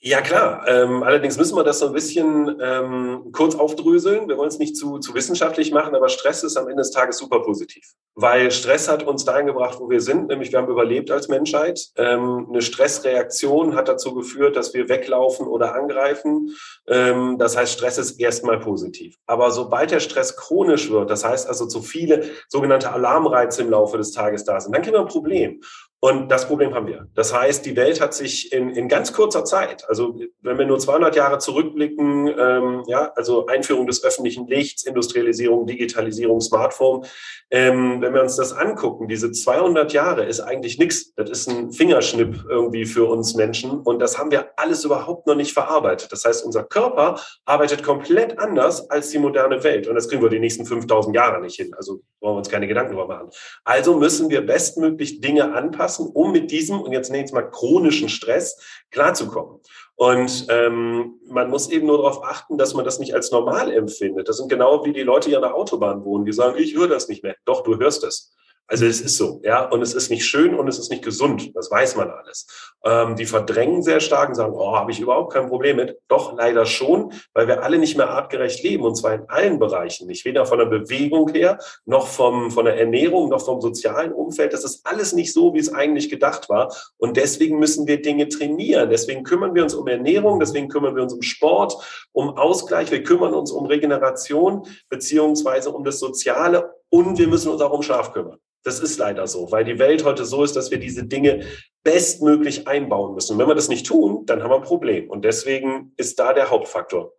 Ja, 0.00 0.20
klar. 0.20 0.64
Ähm, 0.68 1.02
allerdings 1.02 1.36
müssen 1.36 1.56
wir 1.56 1.64
das 1.64 1.80
so 1.80 1.88
ein 1.88 1.92
bisschen 1.92 2.56
ähm, 2.62 3.32
kurz 3.32 3.56
aufdröseln. 3.56 4.28
Wir 4.28 4.36
wollen 4.36 4.48
es 4.48 4.60
nicht 4.60 4.76
zu, 4.76 5.00
zu 5.00 5.12
wissenschaftlich 5.12 5.72
machen, 5.72 5.92
aber 5.96 6.08
Stress 6.08 6.44
ist 6.44 6.56
am 6.56 6.68
Ende 6.68 6.82
des 6.82 6.92
Tages 6.92 7.18
super 7.18 7.40
positiv. 7.40 7.84
Weil 8.14 8.52
Stress 8.52 8.88
hat 8.88 9.02
uns 9.02 9.24
dahin 9.24 9.46
gebracht, 9.46 9.80
wo 9.80 9.90
wir 9.90 10.00
sind, 10.00 10.28
nämlich 10.28 10.52
wir 10.52 10.60
haben 10.60 10.70
überlebt 10.70 11.10
als 11.10 11.26
Menschheit. 11.26 11.88
Ähm, 11.96 12.46
eine 12.48 12.62
Stressreaktion 12.62 13.74
hat 13.74 13.88
dazu 13.88 14.14
geführt, 14.14 14.54
dass 14.54 14.72
wir 14.72 14.88
weglaufen 14.88 15.48
oder 15.48 15.74
angreifen. 15.74 16.54
Ähm, 16.86 17.36
das 17.36 17.56
heißt, 17.56 17.72
Stress 17.72 17.98
ist 17.98 18.20
erstmal 18.20 18.60
positiv. 18.60 19.16
Aber 19.26 19.50
sobald 19.50 19.90
der 19.90 20.00
Stress 20.00 20.36
chronisch 20.36 20.90
wird, 20.90 21.10
das 21.10 21.24
heißt 21.24 21.48
also 21.48 21.66
zu 21.66 21.82
viele 21.82 22.22
sogenannte 22.46 22.92
Alarmreize 22.92 23.62
im 23.62 23.70
Laufe 23.70 23.96
des 23.98 24.12
Tages 24.12 24.44
da 24.44 24.60
sind, 24.60 24.72
dann 24.72 24.82
kriegen 24.82 24.94
wir 24.94 25.00
ein 25.00 25.08
Problem. 25.08 25.60
Und 26.00 26.28
das 26.28 26.46
Problem 26.46 26.74
haben 26.74 26.86
wir. 26.86 27.08
Das 27.16 27.34
heißt, 27.34 27.66
die 27.66 27.74
Welt 27.74 28.00
hat 28.00 28.14
sich 28.14 28.52
in, 28.52 28.70
in 28.70 28.86
ganz 28.86 29.12
kurzer 29.12 29.44
Zeit, 29.44 29.84
also 29.88 30.16
wenn 30.42 30.56
wir 30.56 30.64
nur 30.64 30.78
200 30.78 31.16
Jahre 31.16 31.38
zurückblicken, 31.38 32.28
ähm, 32.38 32.84
ja, 32.86 33.10
also 33.16 33.46
Einführung 33.46 33.88
des 33.88 34.04
öffentlichen 34.04 34.46
Lichts, 34.46 34.84
Industrialisierung, 34.84 35.66
Digitalisierung, 35.66 36.40
Smartphone, 36.40 37.04
ähm, 37.50 38.00
wenn 38.00 38.14
wir 38.14 38.22
uns 38.22 38.36
das 38.36 38.52
angucken, 38.52 39.08
diese 39.08 39.32
200 39.32 39.92
Jahre 39.92 40.24
ist 40.24 40.38
eigentlich 40.38 40.78
nichts. 40.78 41.14
Das 41.16 41.30
ist 41.30 41.48
ein 41.48 41.72
Fingerschnipp 41.72 42.44
irgendwie 42.48 42.86
für 42.86 43.06
uns 43.06 43.34
Menschen 43.34 43.80
und 43.80 43.98
das 43.98 44.18
haben 44.18 44.30
wir 44.30 44.50
alles 44.56 44.84
überhaupt 44.84 45.26
noch 45.26 45.34
nicht 45.34 45.52
verarbeitet. 45.52 46.12
Das 46.12 46.24
heißt, 46.24 46.44
unser 46.44 46.62
Körper 46.62 47.20
arbeitet 47.44 47.82
komplett 47.82 48.38
anders 48.38 48.88
als 48.88 49.10
die 49.10 49.18
moderne 49.18 49.64
Welt 49.64 49.88
und 49.88 49.96
das 49.96 50.08
kriegen 50.08 50.22
wir 50.22 50.30
die 50.30 50.38
nächsten 50.38 50.64
5000 50.64 51.16
Jahre 51.16 51.40
nicht 51.40 51.56
hin. 51.56 51.74
Also 51.76 52.02
brauchen 52.20 52.34
wir 52.34 52.38
uns 52.38 52.50
keine 52.50 52.68
Gedanken 52.68 52.94
darüber 52.94 53.12
machen. 53.12 53.30
Also 53.64 53.96
müssen 53.96 54.30
wir 54.30 54.46
bestmöglich 54.46 55.20
Dinge 55.20 55.52
anpassen 55.54 55.87
lassen, 55.88 56.10
um 56.12 56.32
mit 56.32 56.50
diesem, 56.50 56.80
und 56.80 56.92
jetzt 56.92 57.10
nenne 57.10 57.24
ich 57.24 57.30
es 57.30 57.32
mal 57.32 57.50
chronischen 57.50 58.10
Stress, 58.10 58.60
klarzukommen. 58.90 59.60
Und 59.96 60.46
ähm, 60.50 61.14
man 61.26 61.48
muss 61.48 61.70
eben 61.70 61.86
nur 61.86 61.98
darauf 61.98 62.22
achten, 62.22 62.58
dass 62.58 62.74
man 62.74 62.84
das 62.84 62.98
nicht 62.98 63.14
als 63.14 63.32
normal 63.32 63.72
empfindet. 63.72 64.28
Das 64.28 64.36
sind 64.36 64.48
genau 64.48 64.84
wie 64.84 64.92
die 64.92 65.02
Leute, 65.02 65.30
die 65.30 65.36
an 65.36 65.42
der 65.42 65.54
Autobahn 65.54 66.04
wohnen, 66.04 66.24
die 66.26 66.32
sagen, 66.32 66.56
ich 66.58 66.76
höre 66.76 66.88
das 66.88 67.08
nicht 67.08 67.22
mehr. 67.22 67.36
Doch, 67.46 67.62
du 67.62 67.78
hörst 67.78 68.04
es. 68.04 68.34
Also 68.70 68.84
es 68.84 69.00
ist 69.00 69.16
so, 69.16 69.40
ja, 69.44 69.64
und 69.64 69.80
es 69.80 69.94
ist 69.94 70.10
nicht 70.10 70.26
schön 70.26 70.54
und 70.54 70.68
es 70.68 70.78
ist 70.78 70.90
nicht 70.90 71.02
gesund, 71.02 71.56
das 71.56 71.70
weiß 71.70 71.96
man 71.96 72.10
alles. 72.10 72.46
Ähm, 72.84 73.16
die 73.16 73.24
verdrängen 73.24 73.82
sehr 73.82 73.98
stark 74.00 74.28
und 74.28 74.34
sagen, 74.34 74.52
oh, 74.54 74.76
habe 74.76 74.90
ich 74.90 75.00
überhaupt 75.00 75.32
kein 75.32 75.48
Problem 75.48 75.76
mit. 75.76 75.98
Doch, 76.06 76.36
leider 76.36 76.66
schon, 76.66 77.14
weil 77.32 77.48
wir 77.48 77.62
alle 77.62 77.78
nicht 77.78 77.96
mehr 77.96 78.10
artgerecht 78.10 78.62
leben 78.62 78.84
und 78.84 78.94
zwar 78.94 79.14
in 79.14 79.22
allen 79.28 79.58
Bereichen, 79.58 80.06
nicht 80.06 80.26
weder 80.26 80.44
von 80.44 80.58
der 80.58 80.66
Bewegung 80.66 81.32
her, 81.32 81.58
noch 81.86 82.06
vom, 82.08 82.50
von 82.50 82.66
der 82.66 82.78
Ernährung, 82.78 83.30
noch 83.30 83.42
vom 83.42 83.62
sozialen 83.62 84.12
Umfeld. 84.12 84.52
Das 84.52 84.64
ist 84.64 84.86
alles 84.86 85.14
nicht 85.14 85.32
so, 85.32 85.54
wie 85.54 85.60
es 85.60 85.72
eigentlich 85.72 86.10
gedacht 86.10 86.50
war 86.50 86.70
und 86.98 87.16
deswegen 87.16 87.58
müssen 87.58 87.86
wir 87.86 88.02
Dinge 88.02 88.28
trainieren. 88.28 88.90
Deswegen 88.90 89.24
kümmern 89.24 89.54
wir 89.54 89.62
uns 89.62 89.72
um 89.72 89.88
Ernährung, 89.88 90.40
deswegen 90.40 90.68
kümmern 90.68 90.94
wir 90.94 91.04
uns 91.04 91.14
um 91.14 91.22
Sport, 91.22 92.06
um 92.12 92.36
Ausgleich, 92.36 92.90
wir 92.90 93.02
kümmern 93.02 93.32
uns 93.32 93.50
um 93.50 93.64
Regeneration 93.64 94.66
beziehungsweise 94.90 95.70
um 95.70 95.84
das 95.84 95.98
Soziale 95.98 96.74
und 96.90 97.18
wir 97.18 97.28
müssen 97.28 97.50
uns 97.50 97.62
auch 97.62 97.72
um 97.72 97.82
Schlaf 97.82 98.12
kümmern. 98.12 98.38
Das 98.64 98.80
ist 98.80 98.98
leider 98.98 99.26
so, 99.26 99.50
weil 99.50 99.64
die 99.64 99.78
Welt 99.78 100.04
heute 100.04 100.24
so 100.24 100.42
ist, 100.42 100.56
dass 100.56 100.70
wir 100.70 100.78
diese 100.78 101.06
Dinge 101.06 101.44
bestmöglich 101.84 102.66
einbauen 102.66 103.14
müssen. 103.14 103.32
Und 103.32 103.38
wenn 103.38 103.48
wir 103.48 103.54
das 103.54 103.68
nicht 103.68 103.86
tun, 103.86 104.26
dann 104.26 104.42
haben 104.42 104.50
wir 104.50 104.56
ein 104.56 104.62
Problem. 104.62 105.08
Und 105.08 105.24
deswegen 105.24 105.92
ist 105.96 106.18
da 106.18 106.32
der 106.32 106.50
Hauptfaktor. 106.50 107.12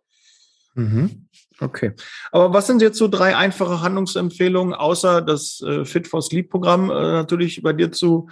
Mhm. 0.74 1.26
Okay. 1.60 1.92
Aber 2.32 2.54
was 2.54 2.66
sind 2.66 2.80
jetzt 2.80 2.98
so 2.98 3.08
drei 3.08 3.36
einfache 3.36 3.82
Handlungsempfehlungen, 3.82 4.74
außer 4.74 5.20
das 5.22 5.60
äh, 5.60 5.84
Fit 5.84 6.08
for 6.08 6.22
Sleep 6.22 6.50
Programm 6.50 6.90
äh, 6.90 6.94
natürlich 6.94 7.62
bei 7.62 7.72
dir 7.72 7.92
zu, 7.92 8.28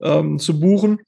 ähm, 0.00 0.38
zu 0.38 0.58
buchen? 0.58 1.00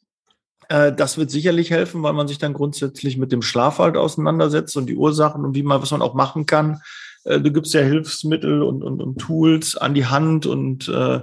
Äh, 0.68 0.92
das 0.92 1.18
wird 1.18 1.30
sicherlich 1.30 1.70
helfen, 1.70 2.02
weil 2.02 2.12
man 2.12 2.28
sich 2.28 2.38
dann 2.38 2.52
grundsätzlich 2.52 3.16
mit 3.16 3.32
dem 3.32 3.42
Schlaf 3.42 3.78
halt 3.78 3.96
auseinandersetzt 3.96 4.76
und 4.76 4.86
die 4.86 4.96
Ursachen 4.96 5.44
und 5.44 5.54
wie 5.54 5.62
man, 5.62 5.82
was 5.82 5.90
man 5.90 6.02
auch 6.02 6.14
machen 6.14 6.46
kann. 6.46 6.80
Äh, 7.24 7.40
du 7.40 7.52
gibst 7.52 7.74
ja 7.74 7.80
Hilfsmittel 7.80 8.62
und, 8.62 8.82
und, 8.82 9.02
und 9.02 9.18
Tools 9.18 9.76
an 9.76 9.94
die 9.94 10.06
Hand 10.06 10.46
und 10.46 10.88
äh, 10.88 11.20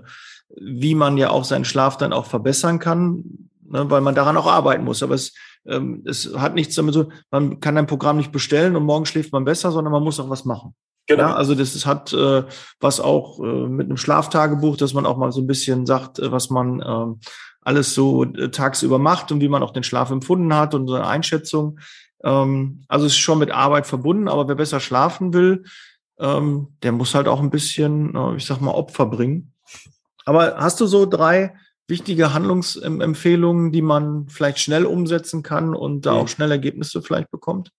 wie 0.60 0.96
man 0.96 1.18
ja 1.18 1.30
auch 1.30 1.46
seinen 1.46 1.66
Schlaf 1.66 1.98
dann 1.98 2.14
auch 2.14 2.26
verbessern 2.26 2.80
kann, 2.80 3.24
ne, 3.64 3.90
weil 3.90 4.02
man 4.02 4.16
daran 4.16 4.38
auch 4.38 4.48
arbeiten 4.48 4.84
muss. 4.84 5.04
Aber 5.04 5.16
es, 5.16 5.34
ähm, 5.66 6.04
es 6.06 6.36
hat 6.36 6.56
nichts 6.56 6.76
damit 6.76 6.94
so, 6.94 7.10
man 7.30 7.60
kann 7.60 7.78
ein 7.78 7.88
Programm 7.88 8.18
nicht 8.18 8.32
bestellen 8.32 8.76
und 8.76 8.84
morgen 8.84 9.06
schläft 9.06 9.32
man 9.32 9.46
besser, 9.46 9.72
sondern 9.72 9.94
man 9.94 10.04
muss 10.04 10.20
auch 10.20 10.30
was 10.30 10.46
machen. 10.46 10.76
Genau. 11.08 11.24
Ja, 11.24 11.36
also 11.36 11.56
das 11.56 11.86
hat 11.86 12.14
äh, 12.14 12.44
was 12.80 13.00
auch 13.00 13.40
äh, 13.40 13.68
mit 13.68 13.88
einem 13.88 13.98
Schlaftagebuch, 13.98 14.78
dass 14.78 14.94
man 14.94 15.06
auch 15.06 15.18
mal 15.18 15.32
so 15.32 15.42
ein 15.42 15.48
bisschen 15.48 15.86
sagt, 15.86 16.20
äh, 16.20 16.32
was 16.32 16.50
man 16.50 16.80
äh, 16.80 17.28
alles 17.62 17.94
so 17.94 18.24
äh, 18.24 18.50
tagsüber 18.50 19.00
macht 19.00 19.32
und 19.32 19.42
wie 19.42 19.50
man 19.50 19.64
auch 19.64 19.72
den 19.72 19.84
Schlaf 19.84 20.12
empfunden 20.12 20.54
hat 20.56 20.74
und 20.74 20.88
so 20.88 20.96
eine 20.96 21.08
Einschätzung. 21.08 21.80
Ähm, 22.24 22.84
also 22.88 23.06
es 23.06 23.14
ist 23.14 23.20
schon 23.20 23.40
mit 23.40 23.52
Arbeit 23.52 23.88
verbunden, 23.88 24.28
aber 24.28 24.48
wer 24.48 24.56
besser 24.56 24.80
schlafen 24.80 25.34
will, 25.34 25.64
ähm, 26.22 26.68
der 26.84 26.92
muss 26.92 27.16
halt 27.16 27.28
auch 27.28 27.42
ein 27.42 27.50
bisschen, 27.50 28.16
äh, 28.16 28.36
ich 28.36 28.46
sag 28.46 28.62
mal, 28.62 28.72
Opfer 28.72 29.08
bringen. 29.08 29.54
Aber 30.26 30.58
hast 30.58 30.80
du 30.80 30.86
so 30.86 31.06
drei 31.06 31.56
wichtige 31.88 32.34
Handlungsempfehlungen, 32.34 33.72
die 33.72 33.82
man 33.82 34.28
vielleicht 34.30 34.60
schnell 34.60 34.86
umsetzen 34.86 35.44
kann 35.44 35.76
und 35.76 36.06
da 36.06 36.14
auch 36.14 36.28
schnell 36.28 36.52
Ergebnisse 36.52 37.02
vielleicht 37.02 37.32
bekommt? 37.32 37.72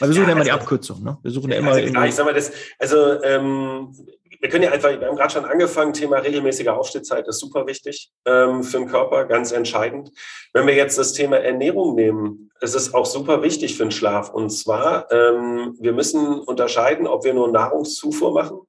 Weil 0.00 0.08
wir 0.08 0.14
suchen 0.14 0.26
ja, 0.26 0.32
immer 0.32 0.40
also, 0.40 0.50
die 0.50 0.52
Abkürzung, 0.52 1.02
ne? 1.04 1.18
Wir 1.22 1.30
suchen 1.30 1.50
ja, 1.50 1.56
ja 1.56 1.60
immer. 1.60 1.72
Also, 1.72 1.90
klar, 1.90 2.06
ich 2.06 2.14
sag 2.14 2.24
mal, 2.24 2.34
das, 2.34 2.52
also 2.78 3.22
ähm, 3.22 3.94
wir 4.38 4.48
können 4.48 4.64
ja 4.64 4.70
einfach, 4.70 4.88
wir 4.88 5.06
haben 5.06 5.16
gerade 5.16 5.32
schon 5.32 5.44
angefangen, 5.44 5.92
Thema 5.92 6.18
regelmäßige 6.18 6.68
Aufstehzeit 6.68 7.26
ist 7.26 7.40
super 7.40 7.66
wichtig 7.66 8.12
ähm, 8.24 8.62
für 8.62 8.78
den 8.78 8.88
Körper, 8.88 9.24
ganz 9.24 9.50
entscheidend. 9.50 10.12
Wenn 10.52 10.66
wir 10.66 10.74
jetzt 10.74 10.98
das 10.98 11.12
Thema 11.12 11.38
Ernährung 11.38 11.94
nehmen, 11.94 12.50
ist 12.60 12.74
es 12.74 12.94
auch 12.94 13.06
super 13.06 13.42
wichtig 13.42 13.76
für 13.76 13.84
den 13.84 13.90
Schlaf. 13.90 14.30
Und 14.30 14.50
zwar, 14.50 15.10
ähm, 15.10 15.76
wir 15.80 15.92
müssen 15.92 16.40
unterscheiden, 16.40 17.06
ob 17.06 17.24
wir 17.24 17.34
nur 17.34 17.50
Nahrungszufuhr 17.50 18.32
machen 18.32 18.60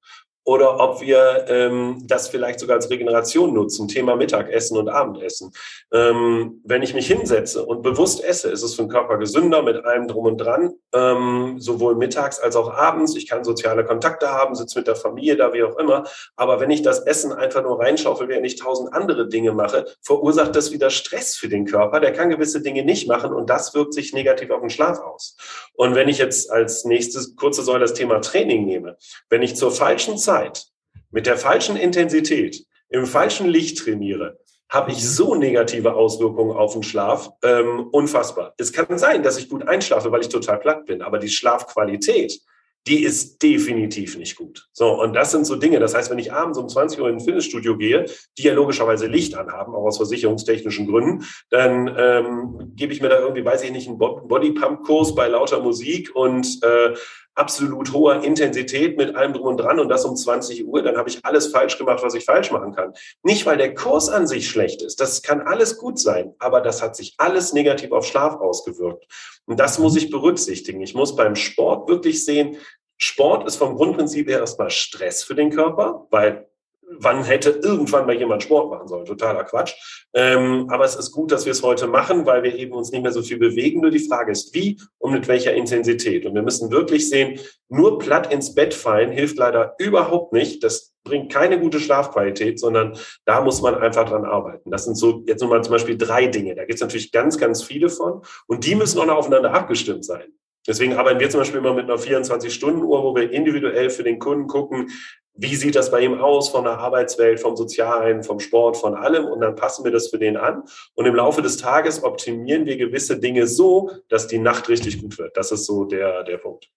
oder 0.44 0.80
ob 0.80 1.02
wir 1.02 1.46
ähm, 1.48 2.04
das 2.08 2.28
vielleicht 2.28 2.60
sogar 2.60 2.78
als 2.78 2.90
Regeneration 2.90 3.54
nutzen, 3.54 3.88
Thema 3.88 4.16
Mittagessen 4.16 4.78
und 4.78 4.90
Abendessen. 4.90 5.52
Ähm, 5.94 6.62
wenn 6.64 6.82
ich 6.82 6.96
mich 6.96 7.08
hinsetze 7.08 7.64
und 7.64 7.84
bewusst 7.84 8.24
esse, 8.24 8.50
ist 8.50 8.64
es 8.64 8.74
für 8.74 8.84
den 8.84 8.90
Körper 8.90 9.18
gesünder 9.18 9.62
mit 9.62 9.86
allem 9.86 10.08
drum 10.08 10.26
und 10.26 10.38
dran, 10.38 10.74
ähm, 10.94 11.56
sowohl 11.60 11.96
mittags 11.96 12.40
als 12.40 12.56
auch 12.56 12.74
abends. 12.74 13.16
Ich 13.16 13.30
kann 13.30 13.44
soziale 13.44 13.86
Kontakte 13.86 14.30
haben, 14.30 14.56
sitze 14.56 14.80
mit 14.80 14.88
der 14.88 14.96
Familie 14.96 15.38
da, 15.38 15.54
wie 15.54 15.64
auch 15.64 15.78
immer. 15.78 16.06
Aber 16.36 16.60
wenn 16.60 16.72
ich 16.72 16.82
das 16.82 17.00
Essen 17.00 17.32
einfach 17.32 17.62
nur 17.62 17.80
reinschaufel, 17.80 18.28
während 18.28 18.46
ich 18.48 18.56
tausend 18.56 18.94
andere 18.94 19.28
Dinge 19.28 19.52
mache, 19.52 19.86
verursacht 20.02 20.56
das 20.56 20.72
wieder 20.72 20.90
Stress 20.90 21.36
für 21.36 21.50
den 21.50 21.66
Körper. 21.66 22.00
Der 22.00 22.14
kann 22.14 22.30
gewisse 22.30 22.62
Dinge 22.62 22.84
nicht 22.84 23.08
machen 23.08 23.32
und 23.32 23.50
das 23.50 23.76
wirkt 23.76 23.94
sich 23.94 24.14
negativ 24.14 24.50
auf 24.50 24.62
den 24.62 24.72
Schlaf 24.72 25.00
aus. 25.00 25.38
Und 25.74 25.94
wenn 25.94 26.10
ich 26.10 26.18
jetzt 26.18 26.52
als 26.52 26.84
nächstes 26.84 27.36
kurze 27.36 27.62
Säule 27.62 27.82
das 27.82 27.94
Thema 27.94 28.22
Training 28.22 28.66
nehme, 28.66 28.98
wenn 29.30 29.44
ich 29.44 29.56
zur 29.56 29.72
falschen 29.72 30.18
Zeit 30.18 30.31
Zeit 30.32 30.66
mit 31.12 31.26
der 31.26 31.36
falschen 31.36 31.76
Intensität 31.76 32.66
im 32.88 33.06
falschen 33.06 33.50
Licht 33.50 33.80
trainiere, 33.80 34.40
habe 34.70 34.92
ich 34.92 35.06
so 35.06 35.36
negative 35.36 35.94
Auswirkungen 35.94 36.56
auf 36.56 36.72
den 36.72 36.84
Schlaf. 36.84 37.30
Ähm, 37.44 37.88
unfassbar. 37.92 38.54
Es 38.58 38.72
kann 38.72 38.98
sein, 38.98 39.24
dass 39.24 39.38
ich 39.38 39.50
gut 39.50 39.68
einschlafe, 39.68 40.10
weil 40.12 40.22
ich 40.22 40.30
total 40.30 40.60
platt 40.60 40.86
bin, 40.86 41.02
aber 41.02 41.20
die 41.20 41.28
Schlafqualität, 41.28 42.40
die 42.88 43.04
ist 43.04 43.44
definitiv 43.44 44.18
nicht 44.18 44.38
gut. 44.38 44.70
So, 44.72 45.02
und 45.02 45.14
das 45.14 45.32
sind 45.32 45.46
so 45.46 45.58
Dinge. 45.58 45.80
Das 45.80 45.94
heißt, 45.94 46.10
wenn 46.10 46.18
ich 46.18 46.32
abends 46.32 46.58
um 46.58 46.70
20 46.70 47.02
Uhr 47.02 47.10
in 47.10 47.16
ein 47.16 47.20
Fitnessstudio 47.20 47.78
gehe, 47.78 48.06
die 48.38 48.44
ja 48.44 48.54
logischerweise 48.54 49.08
Licht 49.08 49.36
anhaben, 49.36 49.76
auch 49.76 49.86
aus 49.86 49.98
versicherungstechnischen 49.98 50.88
Gründen, 50.88 51.26
dann 51.50 51.94
ähm, 51.98 52.72
gebe 52.76 52.94
ich 52.94 53.02
mir 53.02 53.10
da 53.10 53.20
irgendwie, 53.20 53.44
weiß 53.44 53.64
ich 53.64 53.72
nicht, 53.72 53.90
einen 53.90 53.98
Bodypump-Kurs 53.98 55.14
bei 55.14 55.28
lauter 55.28 55.60
Musik 55.60 56.16
und 56.16 56.64
äh, 56.64 56.96
absolut 57.36 57.94
hoher 57.94 58.24
Intensität 58.24 58.98
mit 58.98 59.16
allem 59.16 59.34
drum 59.34 59.48
und 59.48 59.58
dran 59.58 59.80
und 59.80 59.90
das 59.90 60.06
um 60.06 60.16
20 60.16 60.68
Uhr, 60.68 60.82
dann 60.84 60.98
habe 60.98 61.10
ich 61.10 61.24
alles 61.24 61.48
falsch 61.48 61.78
gemacht, 61.78 62.04
was 62.04 62.14
ich 62.14 62.26
falsch 62.26 62.52
machen 62.52 62.74
kann. 62.74 62.94
Nicht, 63.24 63.46
weil 63.46 63.58
der 63.58 63.74
Kurs 63.74 64.10
an 64.10 64.28
sich 64.28 64.50
schlecht 64.50 64.82
ist, 64.82 65.00
das 65.00 65.22
kann 65.22 65.42
alles 65.42 65.78
gut 65.78 66.00
sein, 66.00 66.34
aber 66.40 66.62
das 66.62 66.82
hat 66.82 66.96
sich 66.96 67.16
alles 67.18 67.54
negativ 67.54 67.92
auf 67.92 68.06
Schlaf 68.06 68.36
ausgewirkt. 68.36 69.06
Und 69.46 69.60
das 69.60 69.80
muss 69.80 69.96
ich 69.96 70.12
berücksichtigen. 70.12 70.82
Ich 70.82 70.94
muss 70.94 71.16
beim 71.16 71.36
Sport 71.36 71.90
wirklich 71.90 72.26
sehen, 72.26 72.58
Sport 72.98 73.48
ist 73.48 73.56
vom 73.56 73.76
Grundprinzip 73.76 74.30
her 74.30 74.40
erstmal 74.40 74.70
Stress 74.70 75.24
für 75.24 75.34
den 75.34 75.50
Körper, 75.50 76.06
weil 76.12 76.51
wann 77.00 77.24
hätte 77.24 77.60
irgendwann 77.64 78.06
mal 78.06 78.16
jemand 78.16 78.44
Sport 78.44 78.70
machen 78.70 78.88
sollen. 78.88 79.06
Totaler 79.06 79.44
Quatsch. 79.44 79.74
Ähm, 80.14 80.68
aber 80.70 80.86
es 80.86 80.96
ist 80.96 81.12
gut, 81.12 81.32
dass 81.32 81.46
wir 81.46 81.52
es 81.52 81.64
heute 81.64 81.88
machen, 81.88 82.26
weil 82.26 82.44
wir 82.44 82.56
eben 82.56 82.74
uns 82.74 82.92
nicht 82.92 83.02
mehr 83.02 83.12
so 83.12 83.22
viel 83.22 83.38
bewegen. 83.38 83.82
Nur 83.82 83.92
die 83.92 84.08
Frage 84.08 84.32
ist, 84.32 84.54
wie 84.54 84.80
und 84.98 85.12
mit 85.14 85.28
welcher 85.28 85.54
Intensität. 85.54 86.26
Und 86.26 86.36
wir 86.36 86.42
müssen 86.42 86.72
wirklich 86.72 87.10
sehen, 87.10 87.40
nur 87.70 88.00
platt 88.00 88.32
ins 88.32 88.54
Bett 88.54 88.74
fallen 88.74 89.12
hilft 89.12 89.38
leider 89.38 89.76
überhaupt 89.80 90.34
nicht. 90.34 90.64
Das 90.64 90.94
bringt 91.04 91.32
keine 91.32 91.60
gute 91.60 91.80
Schlafqualität, 91.80 92.60
sondern 92.60 92.98
da 93.26 93.42
muss 93.42 93.62
man 93.62 93.76
einfach 93.76 94.08
dran 94.08 94.26
arbeiten. 94.26 94.70
Das 94.70 94.86
sind 94.86 94.96
so 94.96 95.24
jetzt 95.26 95.42
nochmal 95.42 95.64
zum 95.64 95.74
Beispiel 95.74 95.98
drei 95.98 96.28
Dinge. 96.28 96.56
Da 96.56 96.66
gibt 96.66 96.76
es 96.76 96.82
natürlich 96.82 97.12
ganz, 97.12 97.38
ganz 97.38 97.64
viele 97.64 97.90
von. 97.90 98.22
Und 98.48 98.66
die 98.66 98.76
müssen 98.76 99.00
auch 99.00 99.06
noch 99.06 99.16
aufeinander 99.16 99.54
abgestimmt 99.54 100.06
sein. 100.06 100.34
Deswegen 100.68 100.94
arbeiten 100.94 101.20
wir 101.20 101.30
zum 101.30 101.40
Beispiel 101.40 101.60
immer 101.60 101.74
mit 101.74 101.86
einer 101.86 101.98
24-Stunden-Uhr, 101.98 103.04
wo 103.04 103.16
wir 103.16 103.32
individuell 103.32 103.90
für 103.90 104.04
den 104.04 104.20
Kunden 104.20 104.48
gucken, 104.48 104.92
wie 105.34 105.56
sieht 105.56 105.76
das 105.76 105.92
bei 105.92 106.02
ihm 106.02 106.20
aus 106.20 106.50
von 106.50 106.64
der 106.66 106.78
Arbeitswelt, 106.78 107.40
vom 107.40 107.56
Sozialen, 107.56 108.24
vom 108.24 108.40
Sport, 108.40 108.78
von 108.78 108.96
allem 108.96 109.26
und 109.26 109.42
dann 109.42 109.56
passen 109.56 109.84
wir 109.84 109.92
das 109.92 110.10
für 110.10 110.20
den 110.20 110.38
an 110.38 110.64
und 110.96 111.06
im 111.06 111.16
Laufe 111.16 111.42
des 111.42 111.58
Tages 111.58 112.04
optimieren 112.04 112.66
wir 112.66 112.78
gewisse 112.78 113.20
Dinge 113.20 113.48
so, 113.48 113.92
dass 114.10 114.28
die 114.28 114.40
Nacht 114.40 114.70
richtig 114.70 115.02
gut 115.02 115.18
wird. 115.18 115.36
Das 115.38 115.52
ist 115.52 115.66
so 115.66 115.86
der, 115.86 116.24
der 116.24 116.38
Punkt. 116.38 116.70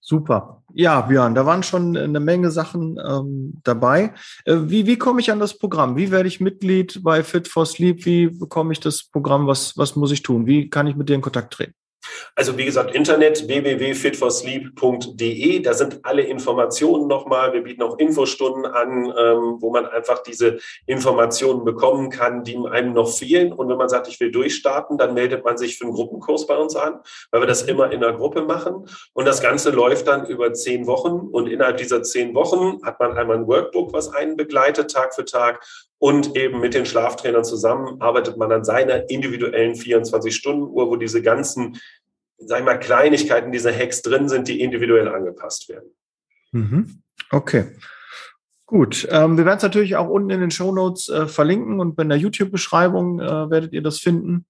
Super. 0.00 0.62
Ja, 0.72 1.02
Björn, 1.02 1.34
da 1.34 1.44
waren 1.44 1.62
schon 1.62 1.94
eine 1.94 2.18
Menge 2.18 2.50
Sachen 2.50 2.98
ähm, 3.06 3.60
dabei. 3.62 4.14
Äh, 4.46 4.56
wie, 4.62 4.86
wie 4.86 4.96
komme 4.96 5.20
ich 5.20 5.30
an 5.30 5.38
das 5.38 5.58
Programm? 5.58 5.96
Wie 5.96 6.10
werde 6.10 6.28
ich 6.28 6.40
Mitglied 6.40 7.00
bei 7.02 7.22
Fit 7.22 7.46
for 7.46 7.66
Sleep? 7.66 8.06
Wie 8.06 8.28
bekomme 8.28 8.72
ich 8.72 8.80
das 8.80 9.04
Programm? 9.04 9.46
Was, 9.46 9.76
was 9.76 9.96
muss 9.96 10.10
ich 10.10 10.22
tun? 10.22 10.46
Wie 10.46 10.70
kann 10.70 10.86
ich 10.86 10.96
mit 10.96 11.10
dir 11.10 11.14
in 11.14 11.20
Kontakt 11.20 11.52
treten? 11.52 11.74
Also 12.34 12.58
wie 12.58 12.64
gesagt, 12.64 12.94
Internet 12.94 13.48
www.fitforsleep.de, 13.48 15.60
da 15.60 15.74
sind 15.74 16.00
alle 16.02 16.22
Informationen 16.22 17.08
nochmal. 17.08 17.52
Wir 17.52 17.62
bieten 17.62 17.82
auch 17.82 17.98
Infostunden 17.98 18.64
an, 18.66 19.06
ähm, 19.06 19.56
wo 19.60 19.70
man 19.70 19.86
einfach 19.86 20.22
diese 20.22 20.58
Informationen 20.86 21.64
bekommen 21.64 22.10
kann, 22.10 22.44
die 22.44 22.58
einem 22.70 22.92
noch 22.92 23.10
fehlen. 23.10 23.52
Und 23.52 23.68
wenn 23.68 23.76
man 23.76 23.88
sagt, 23.88 24.06
ich 24.08 24.20
will 24.20 24.30
durchstarten, 24.30 24.98
dann 24.98 25.14
meldet 25.14 25.44
man 25.44 25.58
sich 25.58 25.78
für 25.78 25.84
einen 25.84 25.94
Gruppenkurs 25.94 26.46
bei 26.46 26.56
uns 26.56 26.76
an, 26.76 27.00
weil 27.30 27.42
wir 27.42 27.46
das 27.46 27.62
immer 27.62 27.90
in 27.92 28.00
der 28.00 28.12
Gruppe 28.12 28.42
machen. 28.42 28.88
Und 29.12 29.26
das 29.26 29.40
Ganze 29.40 29.70
läuft 29.70 30.08
dann 30.08 30.26
über 30.26 30.52
zehn 30.52 30.86
Wochen. 30.86 31.28
Und 31.30 31.48
innerhalb 31.48 31.78
dieser 31.78 32.02
zehn 32.02 32.34
Wochen 32.34 32.84
hat 32.84 33.00
man 33.00 33.16
einmal 33.16 33.36
ein 33.36 33.46
Workbook, 33.46 33.92
was 33.92 34.14
einen 34.14 34.36
begleitet, 34.36 34.90
Tag 34.90 35.14
für 35.14 35.24
Tag. 35.24 35.64
Und 35.98 36.36
eben 36.36 36.60
mit 36.60 36.74
den 36.74 36.86
Schlaftrainern 36.86 37.44
zusammen 37.44 38.00
arbeitet 38.00 38.36
man 38.36 38.52
an 38.52 38.64
seiner 38.64 39.10
individuellen 39.10 39.74
24-Stunden-Uhr, 39.74 40.88
wo 40.88 40.96
diese 40.96 41.22
ganzen, 41.22 41.80
sag 42.38 42.60
ich 42.60 42.64
mal, 42.64 42.78
Kleinigkeiten 42.78 43.52
dieser 43.52 43.72
Hacks 43.72 44.02
drin 44.02 44.28
sind, 44.28 44.48
die 44.48 44.60
individuell 44.60 45.08
angepasst 45.08 45.68
werden. 45.68 45.90
Mhm. 46.52 47.02
Okay. 47.30 47.66
Gut, 48.66 49.08
ähm, 49.10 49.38
wir 49.38 49.46
werden 49.46 49.56
es 49.56 49.62
natürlich 49.62 49.96
auch 49.96 50.08
unten 50.08 50.30
in 50.30 50.40
den 50.40 50.50
Show 50.50 50.72
Notes 50.72 51.08
äh, 51.08 51.26
verlinken 51.26 51.80
und 51.80 51.98
in 51.98 52.10
der 52.10 52.18
YouTube-Beschreibung 52.18 53.18
äh, 53.18 53.50
werdet 53.50 53.72
ihr 53.72 53.82
das 53.82 53.98
finden. 53.98 54.44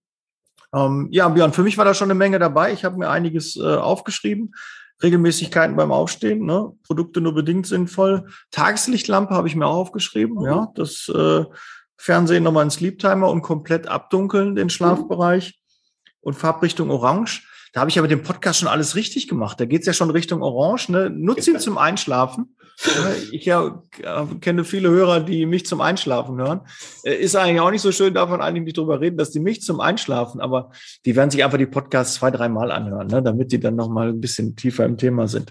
Ähm, 0.74 1.08
ja, 1.12 1.28
Björn, 1.28 1.52
für 1.52 1.62
mich 1.62 1.78
war 1.78 1.84
da 1.84 1.94
schon 1.94 2.10
eine 2.10 2.18
Menge 2.18 2.38
dabei. 2.38 2.72
Ich 2.72 2.84
habe 2.84 2.98
mir 2.98 3.10
einiges 3.10 3.56
äh, 3.56 3.62
aufgeschrieben. 3.62 4.54
Regelmäßigkeiten 5.02 5.76
beim 5.76 5.92
Aufstehen, 5.92 6.44
ne? 6.44 6.72
Produkte 6.84 7.20
nur 7.20 7.32
bedingt 7.32 7.66
sinnvoll. 7.68 8.26
Tageslichtlampe 8.50 9.34
habe 9.34 9.46
ich 9.46 9.54
mir 9.54 9.66
auch 9.66 9.76
aufgeschrieben, 9.76 10.38
mhm. 10.38 10.44
ja. 10.44 10.72
Das 10.74 11.08
äh, 11.08 11.44
Fernsehen 11.96 12.42
nochmal 12.42 12.64
in 12.64 12.70
Sleep 12.70 12.98
Timer 12.98 13.30
und 13.30 13.42
komplett 13.42 13.86
abdunkeln, 13.86 14.56
den 14.56 14.70
Schlafbereich 14.70 15.54
mhm. 15.54 16.12
und 16.22 16.34
Farbrichtung 16.34 16.90
Orange. 16.90 17.47
Da 17.72 17.80
habe 17.80 17.90
ich 17.90 17.98
aber 17.98 18.08
den 18.08 18.22
Podcast 18.22 18.60
schon 18.60 18.68
alles 18.68 18.94
richtig 18.96 19.28
gemacht. 19.28 19.60
Da 19.60 19.64
geht's 19.64 19.86
ja 19.86 19.92
schon 19.92 20.10
Richtung 20.10 20.42
Orange. 20.42 20.90
Ne? 20.90 21.10
Nutz 21.10 21.46
ihn 21.46 21.58
zum 21.58 21.78
Einschlafen. 21.78 22.54
Ich 23.32 23.44
ja, 23.44 23.82
kenne 24.40 24.64
viele 24.64 24.88
Hörer, 24.88 25.18
die 25.18 25.46
mich 25.46 25.66
zum 25.66 25.80
Einschlafen 25.80 26.38
hören. 26.38 26.60
Äh, 27.02 27.16
ist 27.16 27.34
eigentlich 27.34 27.60
auch 27.60 27.72
nicht 27.72 27.82
so 27.82 27.90
schön, 27.90 28.14
davon 28.14 28.40
eigentlich 28.40 28.64
nicht 28.64 28.76
drüber 28.76 29.00
reden, 29.00 29.16
dass 29.16 29.32
die 29.32 29.40
mich 29.40 29.62
zum 29.62 29.80
Einschlafen, 29.80 30.40
aber 30.40 30.70
die 31.04 31.16
werden 31.16 31.30
sich 31.30 31.42
einfach 31.42 31.58
die 31.58 31.66
Podcasts 31.66 32.14
zwei, 32.14 32.30
dreimal 32.30 32.70
anhören, 32.70 33.08
ne? 33.08 33.20
damit 33.20 33.50
die 33.50 33.58
dann 33.58 33.74
nochmal 33.74 34.10
ein 34.10 34.20
bisschen 34.20 34.54
tiefer 34.54 34.84
im 34.84 34.96
Thema 34.96 35.26
sind. 35.26 35.50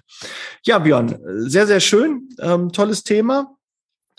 Ja, 0.64 0.80
Björn, 0.80 1.20
sehr, 1.26 1.68
sehr 1.68 1.82
schön. 1.82 2.30
Ähm, 2.40 2.72
tolles 2.72 3.04
Thema. 3.04 3.58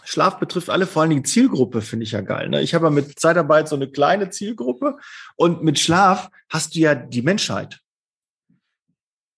Schlaf 0.05 0.39
betrifft 0.39 0.69
alle, 0.69 0.87
vor 0.87 1.03
allen 1.03 1.11
Dingen 1.11 1.25
Zielgruppe, 1.25 1.81
finde 1.81 2.05
ich 2.05 2.13
ja 2.13 2.21
geil. 2.21 2.51
Ne? 2.51 2.61
Ich 2.61 2.75
habe 2.75 2.87
ja 2.87 2.91
mit 2.91 3.19
Zeitarbeit 3.19 3.69
so 3.69 3.77
eine 3.77 3.89
kleine 3.89 4.29
Zielgruppe 4.29 4.97
und 5.37 5.63
mit 5.63 5.79
Schlaf 5.79 6.31
hast 6.51 6.75
du 6.75 6.81
ja 6.81 6.95
die 6.95 7.23
Menschheit. 7.23 7.81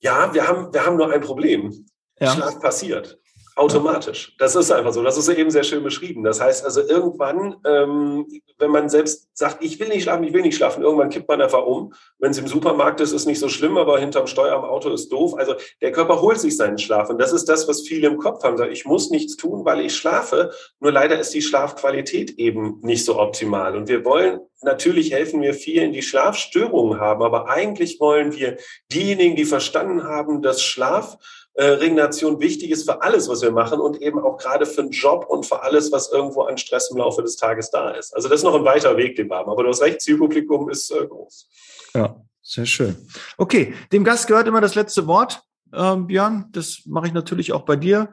Ja, 0.00 0.32
wir 0.32 0.48
haben, 0.48 0.72
wir 0.72 0.84
haben 0.84 0.96
nur 0.96 1.12
ein 1.12 1.20
Problem. 1.20 1.86
Ja. 2.18 2.34
Schlaf 2.34 2.60
passiert. 2.60 3.19
Automatisch. 3.56 4.34
Das 4.38 4.54
ist 4.54 4.70
einfach 4.70 4.92
so. 4.92 5.02
Das 5.02 5.16
ist 5.16 5.28
eben 5.28 5.50
sehr 5.50 5.64
schön 5.64 5.82
beschrieben. 5.82 6.22
Das 6.22 6.40
heißt 6.40 6.64
also 6.64 6.80
irgendwann, 6.80 7.56
ähm, 7.66 8.26
wenn 8.58 8.70
man 8.70 8.88
selbst 8.88 9.28
sagt, 9.34 9.62
ich 9.62 9.78
will 9.80 9.88
nicht 9.88 10.04
schlafen, 10.04 10.24
ich 10.24 10.32
will 10.32 10.42
nicht 10.42 10.56
schlafen, 10.56 10.82
irgendwann 10.82 11.10
kippt 11.10 11.28
man 11.28 11.40
einfach 11.40 11.64
um. 11.64 11.92
Wenn 12.18 12.30
es 12.30 12.38
im 12.38 12.46
Supermarkt 12.46 13.00
ist, 13.00 13.12
ist 13.12 13.26
nicht 13.26 13.40
so 13.40 13.48
schlimm, 13.48 13.76
aber 13.76 13.98
hinterm 13.98 14.26
Steuer 14.26 14.54
am 14.56 14.64
Auto 14.64 14.90
ist 14.90 15.10
doof. 15.10 15.34
Also 15.36 15.54
der 15.80 15.92
Körper 15.92 16.20
holt 16.20 16.38
sich 16.38 16.56
seinen 16.56 16.78
Schlaf. 16.78 17.10
Und 17.10 17.18
das 17.18 17.32
ist 17.32 17.48
das, 17.48 17.66
was 17.68 17.82
viele 17.82 18.08
im 18.08 18.18
Kopf 18.18 18.42
haben. 18.44 18.60
Ich 18.70 18.84
muss 18.84 19.10
nichts 19.10 19.36
tun, 19.36 19.64
weil 19.64 19.80
ich 19.80 19.96
schlafe. 19.96 20.50
Nur 20.78 20.92
leider 20.92 21.18
ist 21.18 21.34
die 21.34 21.42
Schlafqualität 21.42 22.38
eben 22.38 22.78
nicht 22.82 23.04
so 23.04 23.18
optimal. 23.18 23.76
Und 23.76 23.88
wir 23.88 24.04
wollen 24.04 24.40
natürlich 24.62 25.12
helfen 25.12 25.40
wir 25.42 25.54
vielen, 25.54 25.92
die 25.92 26.02
Schlafstörungen 26.02 27.00
haben, 27.00 27.22
aber 27.22 27.48
eigentlich 27.48 28.00
wollen 28.00 28.34
wir 28.34 28.56
diejenigen, 28.92 29.36
die 29.36 29.44
verstanden 29.44 30.04
haben, 30.04 30.42
dass 30.42 30.62
Schlaf 30.62 31.16
äh, 31.54 31.64
Regeneration 31.64 32.40
wichtig 32.40 32.70
ist 32.70 32.84
für 32.84 33.02
alles, 33.02 33.28
was 33.28 33.42
wir 33.42 33.50
machen 33.50 33.80
und 33.80 34.00
eben 34.00 34.20
auch 34.20 34.38
gerade 34.38 34.66
für 34.66 34.82
den 34.82 34.92
Job 34.92 35.26
und 35.28 35.44
für 35.46 35.62
alles, 35.62 35.90
was 35.92 36.10
irgendwo 36.10 36.42
an 36.42 36.58
Stress 36.58 36.90
im 36.90 36.98
Laufe 36.98 37.22
des 37.22 37.36
Tages 37.36 37.70
da 37.70 37.90
ist. 37.90 38.14
Also 38.14 38.28
das 38.28 38.40
ist 38.40 38.44
noch 38.44 38.54
ein 38.54 38.64
weiter 38.64 38.96
Weg, 38.96 39.16
den 39.16 39.28
wir 39.28 39.36
haben. 39.36 39.50
Aber 39.50 39.62
du 39.62 39.68
hast 39.68 39.82
recht, 39.82 40.00
Zielpublikum 40.00 40.70
ist 40.70 40.90
äh, 40.90 41.06
groß. 41.06 41.48
Ja, 41.94 42.16
sehr 42.42 42.66
schön. 42.66 42.96
Okay, 43.36 43.74
dem 43.92 44.04
Gast 44.04 44.26
gehört 44.26 44.46
immer 44.46 44.60
das 44.60 44.74
letzte 44.74 45.06
Wort. 45.06 45.42
Ähm, 45.74 46.06
Björn, 46.06 46.46
das 46.52 46.82
mache 46.86 47.08
ich 47.08 47.12
natürlich 47.12 47.52
auch 47.52 47.62
bei 47.62 47.76
dir. 47.76 48.12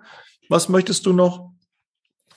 Was 0.49 0.69
möchtest 0.69 1.05
du 1.05 1.13
noch 1.13 1.51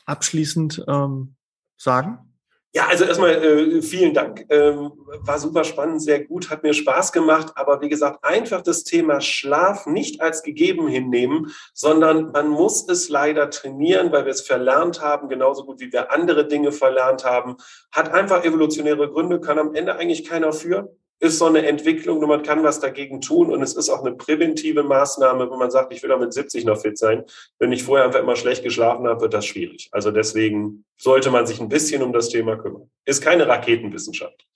abschließend 0.07 0.85
ähm, 0.87 1.35
sagen? 1.77 2.30
Ja, 2.73 2.87
also 2.87 3.05
erstmal 3.05 3.31
äh, 3.31 3.83
vielen 3.83 4.15
Dank. 4.15 4.47
Ähm, 4.49 4.93
war 5.25 5.41
super 5.41 5.65
spannend, 5.65 6.03
sehr 6.03 6.25
gut, 6.25 6.51
hat 6.51 6.63
mir 6.63 6.73
Spaß 6.73 7.11
gemacht. 7.11 7.53
Aber 7.57 7.81
wie 7.81 7.89
gesagt, 7.89 8.25
einfach 8.25 8.63
das 8.63 8.85
Thema 8.85 9.21
Schlaf 9.21 9.87
nicht 9.87 10.21
als 10.21 10.45
gegeben 10.45 10.87
hinnehmen, 10.87 11.53
sondern 11.75 12.31
man 12.31 12.49
muss 12.49 12.89
es 12.89 13.09
leider 13.09 13.51
trainieren, 13.51 14.13
weil 14.13 14.25
wir 14.25 14.31
es 14.31 14.43
verlernt 14.43 15.01
haben, 15.01 15.29
genauso 15.29 15.65
gut 15.65 15.81
wie 15.81 15.93
wir 15.93 16.13
andere 16.13 16.47
Dinge 16.47 16.71
verlernt 16.71 17.25
haben. 17.25 17.57
Hat 17.91 18.13
einfach 18.13 18.45
evolutionäre 18.45 19.11
Gründe, 19.11 19.41
kann 19.41 19.59
am 19.59 19.75
Ende 19.75 19.97
eigentlich 19.97 20.25
keiner 20.25 20.53
für 20.53 20.95
ist 21.21 21.39
so 21.39 21.47
eine 21.47 21.67
Entwicklung 21.67 22.19
und 22.19 22.29
man 22.29 22.43
kann 22.43 22.65
was 22.65 22.81
dagegen 22.81 23.21
tun 23.21 23.53
und 23.53 23.63
es 23.63 23.75
ist 23.75 23.91
auch 23.91 24.01
eine 24.01 24.17
präventive 24.17 24.83
Maßnahme, 24.83 25.51
wenn 25.51 25.59
man 25.59 25.71
sagt, 25.71 25.93
ich 25.93 26.03
will 26.03 26.11
damit 26.11 26.33
70 26.33 26.65
noch 26.65 26.81
fit 26.81 26.99
sein. 26.99 27.25
Wenn 27.59 27.73
ich 27.73 27.85
vorher 27.85 28.07
einfach 28.07 28.21
immer 28.21 28.37
schlecht 28.37 28.65
geschlafen 28.65 29.07
habe, 29.07 29.21
wird 29.21 29.35
das 29.35 29.45
schwierig. 29.45 29.89
Also 29.93 30.11
deswegen 30.11 30.85
sollte 30.97 31.31
man 31.31 31.47
sich 31.47 31.61
ein 31.61 31.69
bisschen 31.69 32.03
um 32.03 32.13
das 32.13 32.31
Thema 32.31 32.57
kümmern. 32.57 32.91
Ist 33.05 33.23
keine 33.23 33.47
Raketenwissenschaft. 33.47 34.47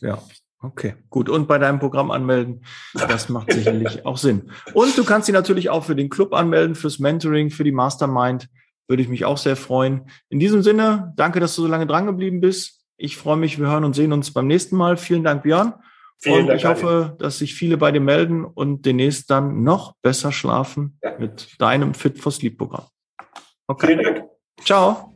Ja, 0.00 0.22
Okay, 0.64 0.94
gut. 1.10 1.28
Und 1.28 1.46
bei 1.46 1.58
deinem 1.58 1.78
Programm 1.78 2.10
anmelden, 2.10 2.64
das 2.94 3.28
macht 3.28 3.52
sicherlich 3.52 4.06
auch 4.06 4.16
Sinn. 4.16 4.50
Und 4.72 4.96
du 4.96 5.04
kannst 5.04 5.28
dich 5.28 5.34
natürlich 5.34 5.68
auch 5.68 5.84
für 5.84 5.94
den 5.94 6.08
Club 6.08 6.32
anmelden, 6.32 6.74
fürs 6.74 6.98
Mentoring, 6.98 7.50
für 7.50 7.64
die 7.64 7.72
Mastermind. 7.72 8.48
Würde 8.88 9.02
ich 9.02 9.08
mich 9.10 9.26
auch 9.26 9.36
sehr 9.36 9.56
freuen. 9.56 10.08
In 10.30 10.38
diesem 10.38 10.62
Sinne, 10.62 11.12
danke, 11.16 11.38
dass 11.38 11.54
du 11.54 11.62
so 11.62 11.68
lange 11.68 11.86
dran 11.86 12.06
geblieben 12.06 12.40
bist. 12.40 12.82
Ich 12.96 13.18
freue 13.18 13.36
mich, 13.36 13.58
wir 13.58 13.66
hören 13.66 13.84
und 13.84 13.94
sehen 13.94 14.12
uns 14.14 14.32
beim 14.32 14.46
nächsten 14.46 14.76
Mal. 14.76 14.96
Vielen 14.96 15.22
Dank, 15.22 15.42
Björn. 15.42 15.74
Vielen 16.20 16.42
und 16.42 16.46
Dank, 16.48 16.60
ich 16.60 16.66
hoffe, 16.66 17.16
dass 17.18 17.38
sich 17.38 17.54
viele 17.54 17.76
bei 17.76 17.92
dir 17.92 18.00
melden 18.00 18.44
und 18.44 18.86
demnächst 18.86 19.30
dann 19.30 19.62
noch 19.62 19.94
besser 20.02 20.32
schlafen 20.32 20.98
ja. 21.02 21.18
mit 21.18 21.60
deinem 21.60 21.94
Fit 21.94 22.18
for 22.18 22.32
Sleep 22.32 22.56
Programm. 22.56 22.86
Okay. 23.66 23.88
Vielen 23.88 24.02
Dank. 24.02 24.24
Ciao. 24.64 25.13